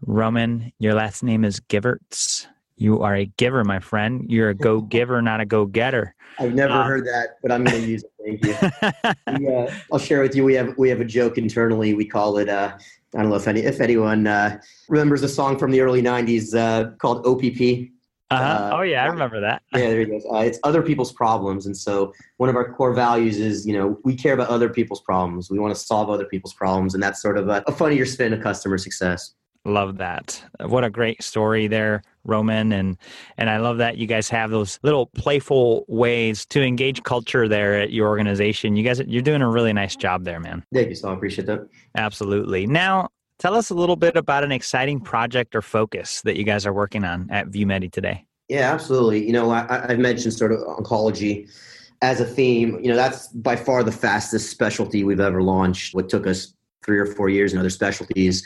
Roman, 0.02 0.72
your 0.78 0.94
last 0.94 1.24
name 1.24 1.44
is 1.44 1.60
Giverts. 1.60 2.48
You 2.80 3.02
are 3.02 3.14
a 3.14 3.26
giver, 3.26 3.66
my 3.66 3.80
friend. 3.80 4.26
You're 4.30 4.50
a 4.50 4.56
go 4.56 4.80
giver, 4.80 5.22
not 5.22 5.42
a 5.42 5.46
go 5.46 5.66
getter. 5.66 6.16
I've 6.40 6.54
never 6.54 6.74
um, 6.74 6.88
heard 6.88 7.06
that, 7.08 7.38
but 7.42 7.52
I'm 7.52 7.66
going 7.66 7.82
to 7.82 7.88
use 7.88 8.04
it. 8.04 8.40
Thank 8.42 8.46
you. 8.46 9.38
we, 9.38 9.54
uh, 9.54 9.72
I'll 9.92 10.00
share 10.00 10.22
with 10.22 10.34
you. 10.34 10.46
We 10.46 10.54
have 10.54 10.78
we 10.78 10.88
have 10.88 11.02
a 11.02 11.06
joke 11.06 11.38
internally. 11.38 11.94
We 11.94 12.06
call 12.06 12.38
it. 12.38 12.48
Uh, 12.48 12.78
I 13.14 13.22
don't 13.22 13.30
know 13.30 13.36
if 13.36 13.50
any 13.50 13.62
if 13.62 13.82
anyone 13.82 14.28
uh, 14.28 14.62
remembers 14.88 15.24
a 15.24 15.30
song 15.30 15.58
from 15.58 15.72
the 15.72 15.82
early 15.82 16.02
'90s 16.02 16.56
uh, 16.56 16.92
called 16.98 17.26
OPP. 17.28 17.90
Uh-huh. 18.32 18.44
Uh, 18.44 18.78
oh 18.78 18.82
yeah, 18.84 19.04
I 19.04 19.08
remember 19.08 19.42
that. 19.42 19.64
yeah, 19.74 19.80
there 19.80 20.02
you 20.02 20.22
go. 20.22 20.38
Uh, 20.38 20.42
it's 20.42 20.60
other 20.64 20.82
people's 20.82 21.12
problems, 21.12 21.66
and 21.66 21.76
so 21.76 22.14
one 22.38 22.50
of 22.50 22.56
our 22.56 22.74
core 22.74 22.94
values 22.94 23.40
is 23.40 23.68
you 23.68 23.74
know 23.74 24.00
we 24.06 24.16
care 24.16 24.34
about 24.34 24.48
other 24.48 24.70
people's 24.70 25.02
problems. 25.02 25.50
We 25.50 25.60
want 25.60 25.76
to 25.76 25.80
solve 25.82 26.10
other 26.10 26.26
people's 26.26 26.54
problems, 26.54 26.94
and 26.94 27.04
that's 27.04 27.22
sort 27.22 27.38
of 27.38 27.50
a, 27.50 27.62
a 27.68 27.74
funnier 27.74 28.06
spin 28.06 28.32
of 28.32 28.42
customer 28.42 28.78
success. 28.78 29.34
Love 29.66 29.98
that. 29.98 30.42
What 30.62 30.84
a 30.84 30.90
great 30.90 31.22
story 31.22 31.68
there, 31.68 32.02
Roman, 32.24 32.72
and 32.72 32.98
and 33.38 33.50
I 33.50 33.58
love 33.58 33.78
that 33.78 33.98
you 33.98 34.08
guys 34.08 34.30
have 34.30 34.52
those 34.52 34.80
little 34.84 35.08
playful 35.08 35.86
ways 35.88 36.46
to 36.48 36.64
engage 36.64 37.04
culture 37.04 37.48
there 37.48 37.80
at 37.80 37.92
your 37.92 38.08
organization. 38.08 38.76
You 38.76 38.84
guys, 38.84 39.02
you're 39.06 39.22
doing 39.22 39.42
a 39.42 39.50
really 39.50 39.74
nice 39.74 39.96
job 39.96 40.24
there, 40.24 40.40
man. 40.40 40.64
Thank 40.74 40.90
you, 40.90 40.96
so 40.96 41.10
I 41.10 41.14
appreciate 41.14 41.46
that. 41.48 41.68
Absolutely. 41.96 42.68
Now, 42.68 43.10
Tell 43.40 43.56
us 43.56 43.70
a 43.70 43.74
little 43.74 43.96
bit 43.96 44.18
about 44.18 44.44
an 44.44 44.52
exciting 44.52 45.00
project 45.00 45.56
or 45.56 45.62
focus 45.62 46.22
that 46.24 46.36
you 46.36 46.44
guys 46.44 46.66
are 46.66 46.74
working 46.74 47.06
on 47.06 47.30
at 47.32 47.48
VuMedi 47.48 47.90
today. 47.90 48.26
Yeah, 48.50 48.74
absolutely. 48.74 49.26
You 49.26 49.32
know, 49.32 49.50
I, 49.50 49.86
have 49.88 49.98
mentioned 49.98 50.34
sort 50.34 50.52
of 50.52 50.60
oncology 50.60 51.50
as 52.02 52.20
a 52.20 52.26
theme. 52.26 52.80
You 52.82 52.90
know, 52.90 52.98
that's 52.98 53.30
by 53.30 53.56
far 53.56 53.82
the 53.82 53.94
fastest 53.94 54.50
specialty 54.50 55.06
we've 55.06 55.22
ever 55.22 55.42
launched. 55.42 55.96
What 55.96 56.10
took 56.10 56.28
us 56.28 56.54
three 56.86 57.00
or 57.00 57.06
four 57.06 57.30
years 57.30 57.54
in 57.54 57.60
other 57.60 57.70
specialties, 57.70 58.46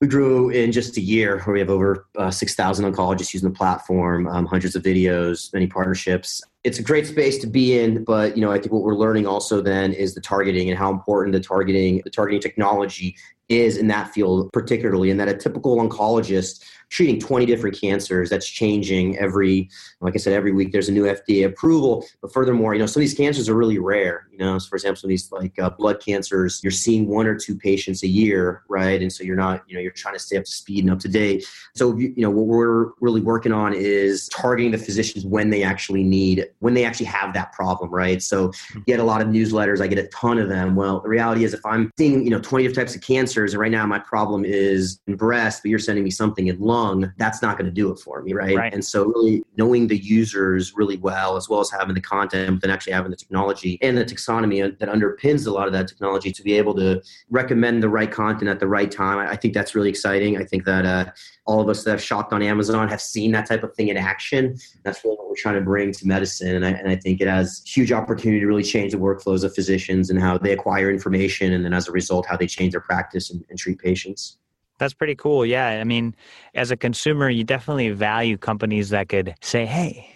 we 0.00 0.06
grew 0.06 0.50
in 0.50 0.70
just 0.70 0.96
a 0.96 1.00
year 1.00 1.40
where 1.42 1.54
we 1.54 1.58
have 1.58 1.70
over 1.70 2.06
uh, 2.16 2.30
6,000 2.30 2.92
oncologists 2.92 3.34
using 3.34 3.48
the 3.48 3.54
platform, 3.54 4.28
um, 4.28 4.46
hundreds 4.46 4.76
of 4.76 4.82
videos, 4.82 5.52
many 5.52 5.66
partnerships. 5.66 6.40
It's 6.64 6.78
a 6.78 6.82
great 6.82 7.06
space 7.06 7.38
to 7.38 7.46
be 7.46 7.78
in, 7.78 8.04
but 8.04 8.36
you 8.36 8.42
know, 8.42 8.50
I 8.50 8.58
think 8.58 8.72
what 8.72 8.82
we're 8.82 8.96
learning 8.96 9.26
also 9.26 9.60
then 9.60 9.92
is 9.92 10.14
the 10.14 10.20
targeting 10.20 10.68
and 10.68 10.78
how 10.78 10.90
important 10.90 11.32
the 11.32 11.40
targeting, 11.40 12.02
the 12.04 12.10
targeting 12.10 12.40
technology 12.40 13.16
is 13.48 13.76
in 13.76 13.86
that 13.88 14.12
field, 14.12 14.52
particularly, 14.52 15.10
and 15.10 15.18
that 15.20 15.28
a 15.28 15.34
typical 15.34 15.76
oncologist 15.76 16.64
treating 16.90 17.20
20 17.20 17.46
different 17.46 17.78
cancers 17.78 18.30
that's 18.30 18.48
changing 18.48 19.16
every 19.18 19.68
like 20.00 20.14
i 20.14 20.16
said 20.16 20.32
every 20.32 20.52
week 20.52 20.72
there's 20.72 20.88
a 20.88 20.92
new 20.92 21.04
fda 21.04 21.44
approval. 21.44 22.04
But 22.20 22.32
furthermore 22.32 22.74
you 22.74 22.80
know 22.80 22.86
some 22.86 23.00
of 23.00 23.02
these 23.02 23.14
cancers 23.14 23.48
are 23.48 23.54
really 23.54 23.78
rare 23.78 24.26
you 24.30 24.38
know 24.38 24.58
so 24.58 24.68
for 24.68 24.76
example 24.76 25.00
some 25.00 25.08
of 25.08 25.10
these 25.10 25.30
like 25.30 25.58
uh, 25.58 25.70
blood 25.70 26.00
cancers 26.00 26.60
you're 26.62 26.70
seeing 26.70 27.06
one 27.06 27.26
or 27.26 27.34
two 27.34 27.56
patients 27.56 28.02
a 28.02 28.08
year 28.08 28.62
right? 28.68 29.00
And 29.00 29.12
so 29.12 29.24
you're 29.24 29.36
not 29.36 29.64
you 29.68 29.74
know 29.74 29.80
you're 29.80 29.92
trying 29.92 30.14
to 30.14 30.20
stay 30.20 30.36
up 30.36 30.44
to 30.44 30.50
speed 30.50 30.84
and 30.84 30.92
up 30.92 30.98
to 31.00 31.08
date. 31.08 31.44
So 31.74 31.96
you 31.96 32.14
know 32.16 32.30
what 32.30 32.46
we're 32.46 32.90
really 33.00 33.20
working 33.20 33.52
on 33.52 33.74
is 33.74 34.28
targeting 34.28 34.72
the 34.72 34.78
physicians 34.78 35.26
when 35.26 35.50
they 35.50 35.62
actually 35.62 36.04
need 36.04 36.47
when 36.60 36.74
they 36.74 36.84
actually 36.84 37.06
have 37.06 37.32
that 37.34 37.52
problem 37.52 37.90
right 37.90 38.22
so 38.22 38.52
you 38.74 38.80
get 38.86 39.00
a 39.00 39.04
lot 39.04 39.20
of 39.20 39.28
newsletters 39.28 39.80
i 39.80 39.86
get 39.86 39.98
a 39.98 40.08
ton 40.08 40.38
of 40.38 40.48
them 40.48 40.74
well 40.74 41.00
the 41.00 41.08
reality 41.08 41.44
is 41.44 41.54
if 41.54 41.64
i'm 41.64 41.90
seeing 41.98 42.24
you 42.24 42.30
know 42.30 42.40
20 42.40 42.64
different 42.64 42.88
types 42.88 42.96
of 42.96 43.02
cancers 43.02 43.52
and 43.52 43.60
right 43.60 43.72
now 43.72 43.86
my 43.86 43.98
problem 43.98 44.44
is 44.44 45.00
in 45.06 45.16
breast 45.16 45.62
but 45.62 45.70
you're 45.70 45.78
sending 45.78 46.04
me 46.04 46.10
something 46.10 46.48
in 46.48 46.58
lung 46.58 46.78
lung, 46.78 47.12
that's 47.16 47.42
not 47.42 47.56
going 47.56 47.66
to 47.66 47.72
do 47.72 47.90
it 47.90 47.98
for 47.98 48.22
me, 48.22 48.32
right? 48.32 48.56
right? 48.56 48.72
And 48.72 48.84
so, 48.84 49.06
really 49.06 49.42
knowing 49.56 49.86
the 49.86 49.96
users 49.96 50.72
really 50.76 50.96
well, 50.96 51.36
as 51.36 51.48
well 51.48 51.60
as 51.60 51.70
having 51.70 51.94
the 51.94 52.00
content 52.00 52.62
and 52.62 52.72
actually 52.72 52.92
having 52.92 53.10
the 53.10 53.16
technology 53.16 53.78
and 53.82 53.96
the 53.96 54.04
taxonomy 54.04 54.78
that 54.78 54.88
underpins 54.88 55.46
a 55.46 55.50
lot 55.50 55.66
of 55.66 55.72
that 55.72 55.88
technology 55.88 56.32
to 56.32 56.42
be 56.42 56.54
able 56.54 56.74
to 56.74 57.02
recommend 57.30 57.82
the 57.82 57.88
right 57.88 58.10
content 58.10 58.48
at 58.48 58.60
the 58.60 58.66
right 58.66 58.90
time. 58.90 59.18
I 59.18 59.36
think 59.36 59.54
that's 59.54 59.74
really 59.74 59.90
exciting. 59.90 60.36
I 60.36 60.44
think 60.44 60.64
that 60.64 60.86
uh, 60.86 61.10
all 61.48 61.60
of 61.62 61.68
us 61.70 61.82
that 61.84 61.90
have 61.92 62.02
shopped 62.02 62.34
on 62.34 62.42
Amazon 62.42 62.88
have 62.88 63.00
seen 63.00 63.32
that 63.32 63.46
type 63.46 63.62
of 63.62 63.74
thing 63.74 63.88
in 63.88 63.96
action. 63.96 64.54
That's 64.84 65.02
really 65.02 65.16
what 65.16 65.30
we're 65.30 65.34
trying 65.34 65.54
to 65.54 65.62
bring 65.62 65.92
to 65.92 66.06
medicine. 66.06 66.54
And 66.54 66.64
I, 66.64 66.70
and 66.72 66.90
I 66.90 66.94
think 66.94 67.22
it 67.22 67.26
has 67.26 67.62
huge 67.64 67.90
opportunity 67.90 68.38
to 68.38 68.46
really 68.46 68.62
change 68.62 68.92
the 68.92 68.98
workflows 68.98 69.44
of 69.44 69.54
physicians 69.54 70.10
and 70.10 70.20
how 70.20 70.36
they 70.36 70.52
acquire 70.52 70.90
information, 70.90 71.54
and 71.54 71.64
then 71.64 71.72
as 71.72 71.88
a 71.88 71.92
result, 71.92 72.26
how 72.26 72.36
they 72.36 72.46
change 72.46 72.72
their 72.72 72.82
practice 72.82 73.30
and, 73.30 73.42
and 73.48 73.58
treat 73.58 73.78
patients. 73.78 74.36
That's 74.78 74.92
pretty 74.92 75.14
cool. 75.14 75.46
Yeah. 75.46 75.68
I 75.68 75.84
mean, 75.84 76.14
as 76.54 76.70
a 76.70 76.76
consumer, 76.76 77.30
you 77.30 77.44
definitely 77.44 77.90
value 77.90 78.36
companies 78.36 78.90
that 78.90 79.08
could 79.08 79.34
say, 79.40 79.64
hey, 79.64 80.06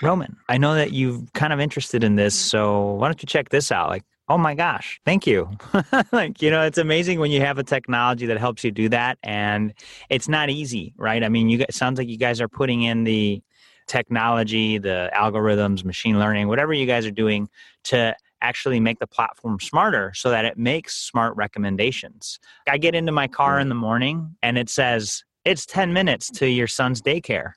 Roman, 0.00 0.36
I 0.48 0.56
know 0.56 0.74
that 0.74 0.92
you're 0.94 1.20
kind 1.34 1.52
of 1.52 1.60
interested 1.60 2.02
in 2.02 2.16
this. 2.16 2.34
So 2.34 2.94
why 2.94 3.08
don't 3.08 3.22
you 3.22 3.26
check 3.26 3.50
this 3.50 3.70
out? 3.70 3.90
Like, 3.90 4.04
oh 4.28 4.38
my 4.38 4.54
gosh, 4.54 5.00
thank 5.04 5.26
you. 5.26 5.50
like, 6.12 6.42
you 6.42 6.50
know, 6.50 6.62
it's 6.62 6.78
amazing 6.78 7.18
when 7.18 7.30
you 7.30 7.40
have 7.40 7.58
a 7.58 7.64
technology 7.64 8.26
that 8.26 8.38
helps 8.38 8.62
you 8.62 8.70
do 8.70 8.88
that. 8.90 9.18
And 9.22 9.72
it's 10.10 10.28
not 10.28 10.50
easy, 10.50 10.94
right? 10.96 11.22
I 11.22 11.28
mean, 11.28 11.48
you 11.48 11.60
it 11.60 11.74
sounds 11.74 11.98
like 11.98 12.08
you 12.08 12.18
guys 12.18 12.40
are 12.40 12.48
putting 12.48 12.82
in 12.82 13.04
the 13.04 13.42
technology, 13.86 14.78
the 14.78 15.10
algorithms, 15.14 15.84
machine 15.84 16.18
learning, 16.18 16.48
whatever 16.48 16.72
you 16.72 16.86
guys 16.86 17.06
are 17.06 17.10
doing 17.10 17.48
to 17.84 18.14
actually 18.40 18.78
make 18.78 18.98
the 18.98 19.06
platform 19.06 19.58
smarter 19.58 20.12
so 20.14 20.30
that 20.30 20.44
it 20.44 20.56
makes 20.56 20.94
smart 20.94 21.34
recommendations. 21.36 22.38
I 22.68 22.78
get 22.78 22.94
into 22.94 23.12
my 23.12 23.26
car 23.26 23.58
in 23.58 23.68
the 23.68 23.74
morning 23.74 24.36
and 24.42 24.56
it 24.56 24.68
says, 24.68 25.24
it's 25.44 25.66
10 25.66 25.92
minutes 25.92 26.30
to 26.32 26.48
your 26.48 26.66
son's 26.66 27.00
daycare. 27.00 27.52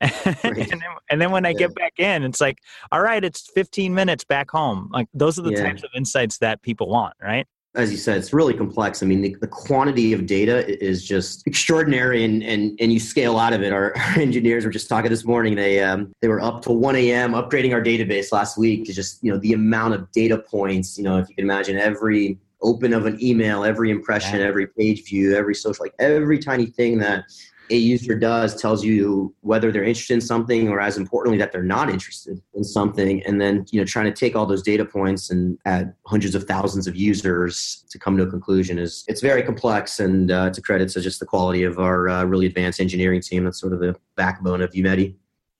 and, 0.44 0.56
then, 0.56 0.80
and, 1.10 1.20
then, 1.20 1.30
when 1.30 1.44
I 1.44 1.50
yeah. 1.50 1.58
get 1.58 1.74
back 1.74 1.92
in, 1.98 2.22
it's 2.22 2.40
like, 2.40 2.58
all 2.90 3.02
right, 3.02 3.22
it's 3.22 3.50
15 3.54 3.92
minutes 3.92 4.24
back 4.24 4.50
home. 4.50 4.88
Like 4.92 5.08
those 5.12 5.38
are 5.38 5.42
the 5.42 5.52
yeah. 5.52 5.62
types 5.62 5.82
of 5.82 5.90
insights 5.94 6.38
that 6.38 6.62
people 6.62 6.88
want, 6.88 7.14
right? 7.22 7.46
as 7.76 7.92
you 7.92 7.96
said, 7.96 8.18
it's 8.18 8.32
really 8.32 8.52
complex. 8.52 9.00
I 9.02 9.06
mean, 9.06 9.22
the, 9.22 9.36
the, 9.40 9.46
quantity 9.46 10.12
of 10.12 10.26
data 10.26 10.66
is 10.84 11.06
just 11.06 11.46
extraordinary, 11.46 12.24
and, 12.24 12.42
and, 12.42 12.76
and 12.80 12.92
you 12.92 12.98
scale 12.98 13.38
out 13.38 13.52
of 13.52 13.62
it. 13.62 13.72
Our, 13.72 13.96
our 13.96 14.18
engineers 14.18 14.64
were 14.64 14.72
just 14.72 14.88
talking 14.88 15.10
this 15.10 15.24
morning. 15.24 15.54
They 15.54 15.80
um, 15.80 16.12
they 16.20 16.28
were 16.28 16.40
up 16.40 16.62
till 16.62 16.76
1 16.76 16.96
a.m. 16.96 17.32
upgrading 17.32 17.72
our 17.72 17.82
database 17.82 18.32
last 18.32 18.58
week 18.58 18.84
to 18.86 18.92
just 18.92 19.22
you 19.22 19.32
know 19.32 19.38
the 19.38 19.52
amount 19.52 19.94
of 19.94 20.10
data 20.10 20.38
points. 20.38 20.98
You 20.98 21.04
know, 21.04 21.18
if 21.18 21.28
you 21.28 21.36
can 21.36 21.44
imagine 21.44 21.78
every 21.78 22.38
open 22.60 22.92
of 22.92 23.06
an 23.06 23.22
email, 23.22 23.64
every 23.64 23.90
impression, 23.90 24.40
yeah. 24.40 24.46
every 24.46 24.66
page 24.66 25.04
view, 25.04 25.36
every 25.36 25.54
social, 25.54 25.84
like 25.84 25.94
every 25.98 26.38
tiny 26.38 26.66
thing 26.66 26.98
that 26.98 27.24
a 27.70 27.76
user 27.76 28.18
does 28.18 28.60
tells 28.60 28.84
you 28.84 29.34
whether 29.40 29.70
they're 29.70 29.84
interested 29.84 30.14
in 30.14 30.20
something 30.20 30.68
or 30.68 30.80
as 30.80 30.96
importantly 30.96 31.38
that 31.38 31.52
they're 31.52 31.62
not 31.62 31.88
interested 31.88 32.40
in 32.54 32.64
something 32.64 33.22
and 33.24 33.40
then 33.40 33.64
you 33.70 33.80
know 33.80 33.84
trying 33.84 34.06
to 34.06 34.12
take 34.12 34.36
all 34.36 34.46
those 34.46 34.62
data 34.62 34.84
points 34.84 35.30
and 35.30 35.58
add 35.64 35.94
hundreds 36.06 36.34
of 36.34 36.44
thousands 36.44 36.86
of 36.86 36.96
users 36.96 37.84
to 37.90 37.98
come 37.98 38.16
to 38.16 38.22
a 38.22 38.30
conclusion 38.30 38.78
is 38.78 39.04
it's 39.08 39.20
very 39.20 39.42
complex 39.42 40.00
and 40.00 40.30
uh, 40.30 40.50
to 40.50 40.60
credit 40.60 40.88
to 40.88 41.00
just 41.00 41.20
the 41.20 41.26
quality 41.26 41.62
of 41.62 41.78
our 41.78 42.08
uh, 42.08 42.24
really 42.24 42.46
advanced 42.46 42.80
engineering 42.80 43.20
team 43.20 43.44
that's 43.44 43.60
sort 43.60 43.72
of 43.72 43.80
the 43.80 43.94
backbone 44.16 44.60
of 44.60 44.70
VuMedi 44.72 45.14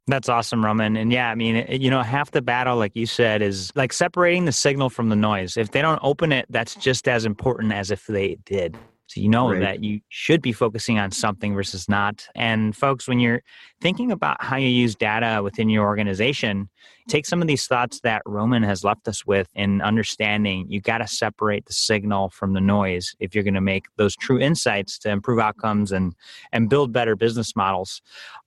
that's 0.07 0.29
awesome, 0.29 0.65
Roman. 0.65 0.97
And 0.97 1.13
yeah, 1.13 1.31
I 1.31 1.37
mean, 1.37 1.65
you 1.69 1.89
know, 1.89 2.03
half 2.03 2.33
the 2.33 2.43
battle, 2.43 2.77
like 2.77 2.97
you 2.97 3.07
said, 3.07 3.43
is 3.43 3.71
like 3.77 3.93
separating 3.93 4.45
the 4.45 4.51
signal 4.51 4.91
from 4.91 5.09
the 5.09 5.15
noise. 5.15 5.57
If 5.57 5.71
they 5.71 5.81
don't 5.81 6.01
open 6.03 6.33
it, 6.33 6.47
that's 6.51 6.75
just 6.75 7.07
as 7.07 7.25
important 7.25 7.73
as 7.73 7.93
if 7.93 8.07
they 8.09 8.37
did. 8.45 8.77
So 9.11 9.21
you 9.21 9.29
know 9.29 9.59
that 9.59 9.83
you 9.83 10.03
should 10.09 10.41
be 10.41 10.53
focusing 10.53 11.01
on 11.01 11.11
something 11.11 11.53
versus 11.53 11.89
not. 11.89 12.29
And 12.37 12.77
folks, 12.77 13.09
when 13.09 13.19
you're 13.19 13.43
thinking 13.81 14.13
about 14.13 14.43
how 14.43 14.57
you 14.57 14.69
use 14.69 14.95
data 14.95 15.43
within 15.43 15.69
your 15.69 15.85
organization, 15.85 16.69
take 17.09 17.27
some 17.27 17.41
of 17.41 17.49
these 17.49 17.67
thoughts 17.67 18.01
that 18.01 18.23
Roman 18.27 18.63
has 18.63 18.85
left 18.85 19.09
us 19.09 19.27
with 19.27 19.49
in 19.55 19.81
understanding 19.81 20.67
you 20.69 20.81
got 20.81 20.99
to 20.99 21.09
separate 21.09 21.67
the 21.67 21.73
signal 21.73 22.31
from 22.31 22.53
the 22.53 22.61
noise 22.61 23.15
if 23.21 23.35
you're 23.35 23.45
going 23.45 23.55
to 23.55 23.61
make 23.61 23.87
those 23.97 24.15
true 24.17 24.39
insights 24.39 24.99
to 25.01 25.11
improve 25.11 25.39
outcomes 25.39 25.93
and 25.93 26.15
and 26.53 26.69
build 26.69 26.93
better 26.93 27.17
business 27.17 27.57
models. 27.57 28.03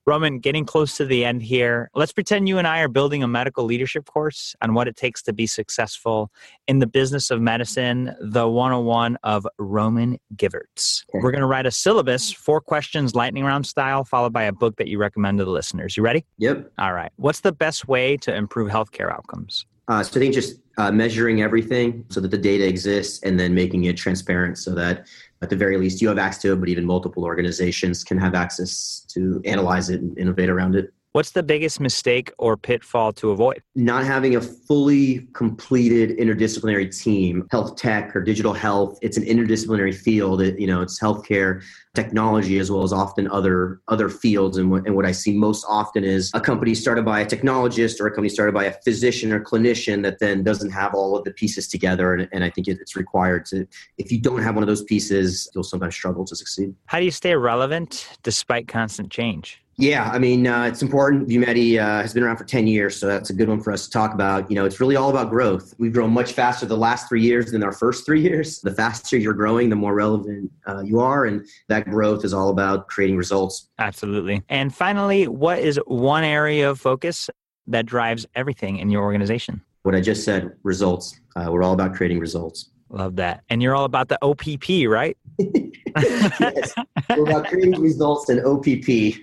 Roman, 0.06 0.40
getting 0.40 0.66
close 0.66 0.98
to 0.98 1.06
the 1.06 1.24
end 1.24 1.42
here. 1.42 1.90
Let's 1.96 2.12
pretend 2.12 2.50
you 2.50 2.58
and 2.58 2.68
I 2.68 2.82
are 2.82 2.90
building 2.90 3.24
a 3.24 3.28
medical 3.28 3.64
leadership 3.64 4.06
course 4.06 4.54
on 4.62 4.74
what 4.74 4.90
it 4.90 4.98
takes 4.98 5.22
to 5.24 5.34
be 5.34 5.48
successful 5.48 6.30
in 6.68 6.80
the 6.80 6.88
business 6.88 7.32
of 7.32 7.40
medicine, 7.40 8.14
the 8.20 8.46
101 8.46 9.18
of 9.24 9.48
Roman 9.58 10.18
Giverts. 10.36 11.06
We're 11.14 11.32
going 11.32 11.40
to 11.40 11.48
write 11.48 11.66
a 11.66 11.72
syllabus, 11.72 12.34
four 12.34 12.60
questions, 12.60 13.16
lightning 13.16 13.46
round 13.46 13.66
style, 13.66 14.04
followed 14.04 14.34
by 14.34 14.44
a 14.44 14.52
book 14.52 14.76
that 14.76 14.90
you 14.90 14.98
recommend 14.98 15.23
to 15.38 15.46
the 15.46 15.52
listeners. 15.52 15.98
You 15.98 16.04
ready? 16.04 16.26
Yep. 16.38 16.72
All 16.78 16.94
right. 16.94 17.12
What's 17.16 17.42
the 17.42 17.52
best 17.52 17.88
way 17.88 18.18
to 18.18 18.34
improve 18.34 18.70
healthcare 18.70 19.12
outcomes? 19.12 19.66
Uh, 19.88 20.02
so 20.02 20.18
I 20.18 20.20
think 20.20 20.34
just 20.34 20.60
uh, 20.78 20.92
measuring 20.92 21.42
everything 21.42 22.06
so 22.10 22.20
that 22.22 22.32
the 22.32 22.38
data 22.38 22.68
exists 22.68 23.22
and 23.24 23.40
then 23.40 23.54
making 23.54 23.84
it 23.86 23.98
transparent 23.98 24.58
so 24.58 24.74
that 24.76 25.08
at 25.42 25.50
the 25.50 25.56
very 25.56 25.78
least 25.78 26.02
you 26.02 26.08
have 26.08 26.18
access 26.18 26.42
to 26.44 26.54
it, 26.54 26.60
but 26.60 26.70
even 26.70 26.86
multiple 26.86 27.26
organizations 27.26 28.04
can 28.04 28.18
have 28.18 28.34
access 28.34 29.06
to 29.10 29.42
analyze 29.46 29.90
it 29.90 30.02
and 30.02 30.18
innovate 30.18 30.50
around 30.50 30.76
it. 30.76 30.94
What's 31.14 31.30
the 31.30 31.44
biggest 31.44 31.80
mistake 31.80 32.32
or 32.40 32.58
pitfall 32.58 33.14
to 33.14 33.30
avoid? 33.30 33.62
Not 33.76 34.04
having 34.04 34.36
a 34.36 34.42
fully 34.42 35.28
completed 35.34 36.18
interdisciplinary 36.18 36.90
team, 37.00 37.48
health 37.52 37.76
tech 37.76 38.16
or 38.16 38.22
digital 38.22 38.52
health. 38.52 38.98
It's 39.04 39.16
an 39.16 39.24
interdisciplinary 39.24 39.94
field. 39.94 40.42
It, 40.42 40.60
you 40.60 40.66
know, 40.66 40.82
it's 40.82 41.00
healthcare, 41.00 41.62
technology, 41.94 42.58
as 42.58 42.72
well 42.72 42.82
as 42.82 42.92
often 42.92 43.30
other 43.30 43.80
other 43.90 44.10
fields. 44.10 44.58
And 44.58 44.72
what, 44.72 44.88
and 44.88 44.96
what 44.96 45.06
I 45.06 45.12
see 45.12 45.38
most 45.38 45.64
often 45.70 46.04
is 46.04 46.32
a 46.34 46.42
company 46.42 46.74
started 46.74 47.06
by 47.06 47.20
a 47.20 47.28
technologist 47.28 48.02
or 48.02 48.08
a 48.08 48.10
company 48.10 48.30
started 48.30 48.56
by 48.56 48.64
a 48.64 48.74
physician 48.84 49.32
or 49.32 49.40
clinician 49.40 50.02
that 50.02 50.18
then 50.18 50.42
doesn't 50.42 50.72
have 50.72 50.96
all 50.96 51.16
of 51.16 51.26
the 51.26 51.32
pieces 51.32 51.68
together. 51.68 52.16
And, 52.16 52.28
and 52.32 52.44
I 52.44 52.50
think 52.50 52.68
it's 52.68 52.96
required 52.96 53.46
to. 53.48 53.68
If 54.00 54.12
you 54.12 54.20
don't 54.20 54.42
have 54.42 54.56
one 54.56 54.64
of 54.64 54.68
those 54.68 54.84
pieces, 54.84 55.48
you'll 55.54 55.64
sometimes 55.64 55.94
struggle 55.94 56.26
to 56.26 56.36
succeed. 56.36 56.74
How 56.88 56.98
do 56.98 57.06
you 57.06 57.12
stay 57.12 57.36
relevant 57.36 58.18
despite 58.24 58.68
constant 58.68 59.12
change? 59.12 59.63
Yeah, 59.78 60.10
I 60.12 60.20
mean, 60.20 60.46
uh, 60.46 60.66
it's 60.66 60.84
important. 60.84 61.28
VuMedi 61.28 61.80
uh, 61.80 62.02
has 62.02 62.14
been 62.14 62.24
around 62.24 62.38
for 62.38 62.44
10 62.44 62.68
years, 62.68 62.96
so 62.96 63.08
that's 63.08 63.32
a 63.32 63.34
good 63.34 63.50
one 63.50 63.60
for 63.60 63.74
us 63.74 63.86
to 63.86 63.92
talk 63.92 64.14
about. 64.14 64.50
You 64.50 64.56
know, 64.56 64.66
it's 64.66 64.80
really 64.80 64.96
all 64.96 65.10
about 65.10 65.32
growth. 65.32 65.74
We've 65.80 65.94
grown 65.94 66.12
much 66.12 66.34
faster 66.34 66.66
the 66.66 66.78
last 66.78 67.10
three 67.10 67.22
years 67.22 67.52
than 67.52 67.64
our 67.64 67.72
first 67.72 68.06
three 68.06 68.22
years. 68.22 68.62
The 68.62 68.72
faster 68.72 69.18
you're 69.18 69.34
growing, 69.34 69.70
the 69.70 69.76
more 69.76 69.96
relevant 69.96 70.52
uh, 70.68 70.82
you 70.82 71.00
are, 71.00 71.26
and 71.26 71.46
that 71.70 71.86
growth 71.86 72.24
is 72.24 72.34
all 72.34 72.50
about 72.50 72.88
creating 72.88 73.18
results. 73.18 73.70
Absolutely. 73.80 74.44
And 74.48 74.74
finally, 74.74 75.28
what 75.28 75.60
is 75.60 75.80
one 75.88 76.24
area 76.24 76.70
of 76.70 76.80
focus 76.80 77.30
that 77.66 77.86
drives 77.86 78.26
everything 78.36 78.78
in 78.78 78.92
your 78.92 79.04
organization? 79.04 79.62
What 79.82 79.96
I 79.96 80.02
just 80.02 80.24
said, 80.24 80.52
results. 80.64 81.20
Uh, 81.36 81.48
we're 81.50 81.64
all 81.64 81.74
about 81.74 81.96
creating 81.96 82.20
results. 82.20 82.70
Love 82.90 83.16
that. 83.16 83.44
And 83.50 83.62
you're 83.62 83.76
all 83.76 83.86
about 83.86 84.10
the 84.10 84.20
OPP, 84.22 84.88
right? 84.88 85.18
yes. 85.40 86.74
We're 87.10 87.30
about 87.30 87.48
creating 87.48 87.82
results 87.82 88.30
in 88.30 88.40
OPP. 88.40 89.16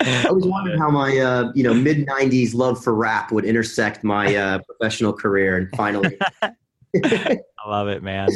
I 0.00 0.30
was 0.30 0.44
wondering 0.46 0.78
how 0.78 0.90
my 0.90 1.18
uh, 1.18 1.52
you 1.54 1.62
know 1.62 1.74
mid 1.74 2.06
'90s 2.06 2.54
love 2.54 2.82
for 2.82 2.94
rap 2.94 3.32
would 3.32 3.44
intersect 3.44 4.04
my 4.04 4.34
uh, 4.34 4.58
professional 4.60 5.12
career, 5.12 5.56
and 5.56 5.70
finally. 5.76 6.18
I 7.66 7.68
love 7.68 7.88
it, 7.88 8.02
man. 8.02 8.28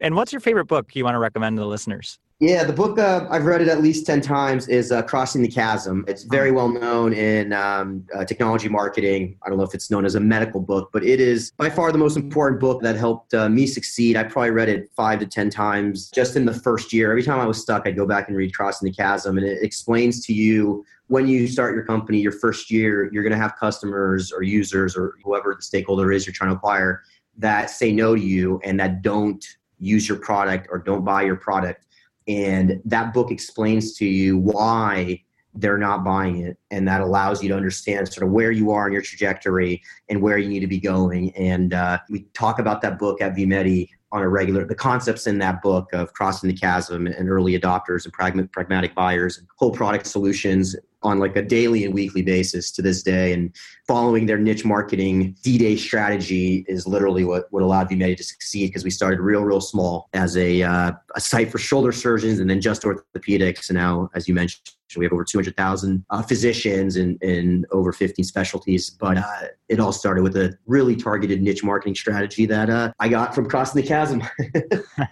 And 0.00 0.16
what's 0.16 0.32
your 0.32 0.40
favorite 0.40 0.66
book 0.66 0.94
you 0.96 1.04
want 1.04 1.14
to 1.14 1.20
recommend 1.20 1.56
to 1.56 1.60
the 1.60 1.66
listeners? 1.66 2.18
Yeah, 2.40 2.64
the 2.64 2.72
book 2.72 2.98
uh, 2.98 3.26
I've 3.30 3.46
read 3.46 3.62
it 3.62 3.68
at 3.68 3.80
least 3.80 4.04
ten 4.04 4.20
times 4.20 4.68
is 4.68 4.92
uh, 4.92 5.00
"Crossing 5.02 5.40
the 5.40 5.48
Chasm." 5.48 6.04
It's 6.06 6.24
very 6.24 6.50
well 6.50 6.68
known 6.68 7.14
in 7.14 7.54
um, 7.54 8.04
uh, 8.14 8.26
technology 8.26 8.68
marketing. 8.68 9.38
I 9.42 9.48
don't 9.48 9.56
know 9.56 9.64
if 9.64 9.72
it's 9.72 9.90
known 9.90 10.04
as 10.04 10.16
a 10.16 10.20
medical 10.20 10.60
book, 10.60 10.90
but 10.92 11.02
it 11.02 11.18
is 11.18 11.52
by 11.56 11.70
far 11.70 11.92
the 11.92 11.98
most 11.98 12.16
important 12.16 12.60
book 12.60 12.82
that 12.82 12.96
helped 12.96 13.32
uh, 13.32 13.48
me 13.48 13.66
succeed. 13.66 14.16
I 14.16 14.24
probably 14.24 14.50
read 14.50 14.68
it 14.68 14.90
five 14.94 15.20
to 15.20 15.26
ten 15.26 15.48
times 15.48 16.10
just 16.10 16.36
in 16.36 16.44
the 16.44 16.52
first 16.52 16.92
year. 16.92 17.10
Every 17.10 17.22
time 17.22 17.40
I 17.40 17.46
was 17.46 17.58
stuck, 17.58 17.86
I'd 17.86 17.96
go 17.96 18.06
back 18.06 18.28
and 18.28 18.36
read 18.36 18.52
"Crossing 18.52 18.84
the 18.84 18.94
Chasm," 18.94 19.38
and 19.38 19.46
it 19.46 19.62
explains 19.62 20.26
to 20.26 20.34
you 20.34 20.84
when 21.08 21.26
you 21.28 21.46
start 21.46 21.74
your 21.74 21.84
company, 21.84 22.18
your 22.18 22.32
first 22.32 22.70
year, 22.70 23.08
you're 23.12 23.22
going 23.22 23.32
to 23.32 23.38
have 23.38 23.56
customers 23.56 24.32
or 24.32 24.42
users 24.42 24.96
or 24.96 25.14
whoever 25.24 25.54
the 25.54 25.62
stakeholder 25.62 26.10
is 26.10 26.26
you're 26.26 26.34
trying 26.34 26.50
to 26.50 26.56
acquire 26.56 27.02
that 27.38 27.70
say 27.70 27.92
no 27.92 28.14
to 28.14 28.20
you 28.20 28.60
and 28.64 28.78
that 28.80 29.02
don't 29.02 29.44
use 29.78 30.08
your 30.08 30.18
product 30.18 30.68
or 30.70 30.78
don't 30.78 31.04
buy 31.04 31.22
your 31.22 31.36
product. 31.36 31.86
And 32.28 32.80
that 32.84 33.14
book 33.14 33.30
explains 33.30 33.94
to 33.98 34.06
you 34.06 34.38
why 34.38 35.22
they're 35.54 35.78
not 35.78 36.04
buying 36.04 36.38
it. 36.38 36.58
And 36.70 36.86
that 36.88 37.00
allows 37.00 37.42
you 37.42 37.48
to 37.48 37.56
understand 37.56 38.12
sort 38.12 38.26
of 38.26 38.32
where 38.32 38.50
you 38.50 38.70
are 38.72 38.86
in 38.86 38.92
your 38.92 39.02
trajectory 39.02 39.82
and 40.08 40.20
where 40.20 40.38
you 40.38 40.48
need 40.48 40.60
to 40.60 40.66
be 40.66 40.80
going. 40.80 41.34
And 41.36 41.72
uh, 41.72 41.98
we 42.10 42.22
talk 42.34 42.58
about 42.58 42.82
that 42.82 42.98
book 42.98 43.20
at 43.20 43.34
VuMedi 43.34 43.88
on 44.12 44.22
a 44.22 44.28
regular 44.28 44.64
the 44.64 44.74
concepts 44.74 45.26
in 45.26 45.38
that 45.38 45.60
book 45.62 45.92
of 45.92 46.12
crossing 46.12 46.48
the 46.48 46.54
chasm 46.54 47.06
and 47.06 47.28
early 47.28 47.58
adopters 47.58 48.04
and 48.04 48.12
pragmatic 48.52 48.94
buyers 48.94 49.38
and 49.38 49.46
whole 49.56 49.72
product 49.72 50.06
solutions 50.06 50.76
on 51.02 51.18
like 51.18 51.36
a 51.36 51.42
daily 51.42 51.84
and 51.84 51.94
weekly 51.94 52.22
basis 52.22 52.70
to 52.72 52.82
this 52.82 53.02
day. 53.02 53.32
And 53.32 53.54
following 53.86 54.26
their 54.26 54.38
niche 54.38 54.64
marketing 54.64 55.36
d-day 55.42 55.76
strategy 55.76 56.64
is 56.68 56.86
literally 56.86 57.24
what, 57.24 57.46
what 57.50 57.62
allowed 57.62 57.88
VuMedi 57.88 58.16
to 58.16 58.24
succeed 58.24 58.68
because 58.68 58.84
we 58.84 58.90
started 58.90 59.20
real 59.20 59.42
real 59.42 59.60
small 59.60 60.08
as 60.14 60.36
a, 60.36 60.62
uh, 60.62 60.92
a 61.14 61.20
site 61.20 61.50
for 61.50 61.58
shoulder 61.58 61.92
surgeons 61.92 62.40
and 62.40 62.50
then 62.50 62.60
just 62.60 62.82
orthopedics. 62.82 63.68
And 63.70 63.76
now 63.76 64.10
as 64.14 64.26
you 64.26 64.34
mentioned 64.34 64.75
we 64.96 65.04
have 65.04 65.12
over 65.12 65.24
200,000 65.24 66.04
uh, 66.10 66.22
physicians 66.22 66.96
in, 66.96 67.18
in 67.20 67.66
over 67.72 67.92
15 67.92 68.24
specialties. 68.24 68.90
But 68.90 69.18
uh, 69.18 69.48
it 69.68 69.80
all 69.80 69.92
started 69.92 70.22
with 70.22 70.36
a 70.36 70.56
really 70.66 70.94
targeted 70.94 71.42
niche 71.42 71.64
marketing 71.64 71.94
strategy 71.94 72.46
that 72.46 72.70
uh, 72.70 72.92
I 73.00 73.08
got 73.08 73.34
from 73.34 73.48
Crossing 73.48 73.82
the 73.82 73.88
Chasm. 73.88 74.22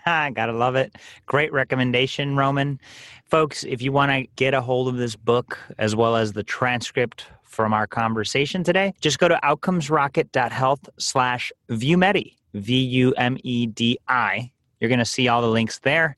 I 0.06 0.30
Gotta 0.34 0.52
love 0.52 0.76
it. 0.76 0.96
Great 1.26 1.52
recommendation, 1.52 2.36
Roman. 2.36 2.80
Folks, 3.24 3.64
if 3.64 3.82
you 3.82 3.90
want 3.90 4.12
to 4.12 4.26
get 4.36 4.54
a 4.54 4.60
hold 4.60 4.88
of 4.88 4.96
this 4.96 5.16
book 5.16 5.58
as 5.78 5.96
well 5.96 6.14
as 6.14 6.32
the 6.32 6.42
transcript 6.42 7.26
from 7.42 7.72
our 7.72 7.86
conversation 7.86 8.62
today, 8.62 8.92
just 9.00 9.18
go 9.18 9.28
to 9.28 9.38
outcomesrocket.health 9.42 10.88
slash 10.98 11.52
VuMedi, 11.70 12.36
V-U-M-E-D-I. 12.54 14.50
You're 14.80 14.88
going 14.88 14.98
to 14.98 15.04
see 15.04 15.28
all 15.28 15.40
the 15.40 15.48
links 15.48 15.78
there 15.80 16.16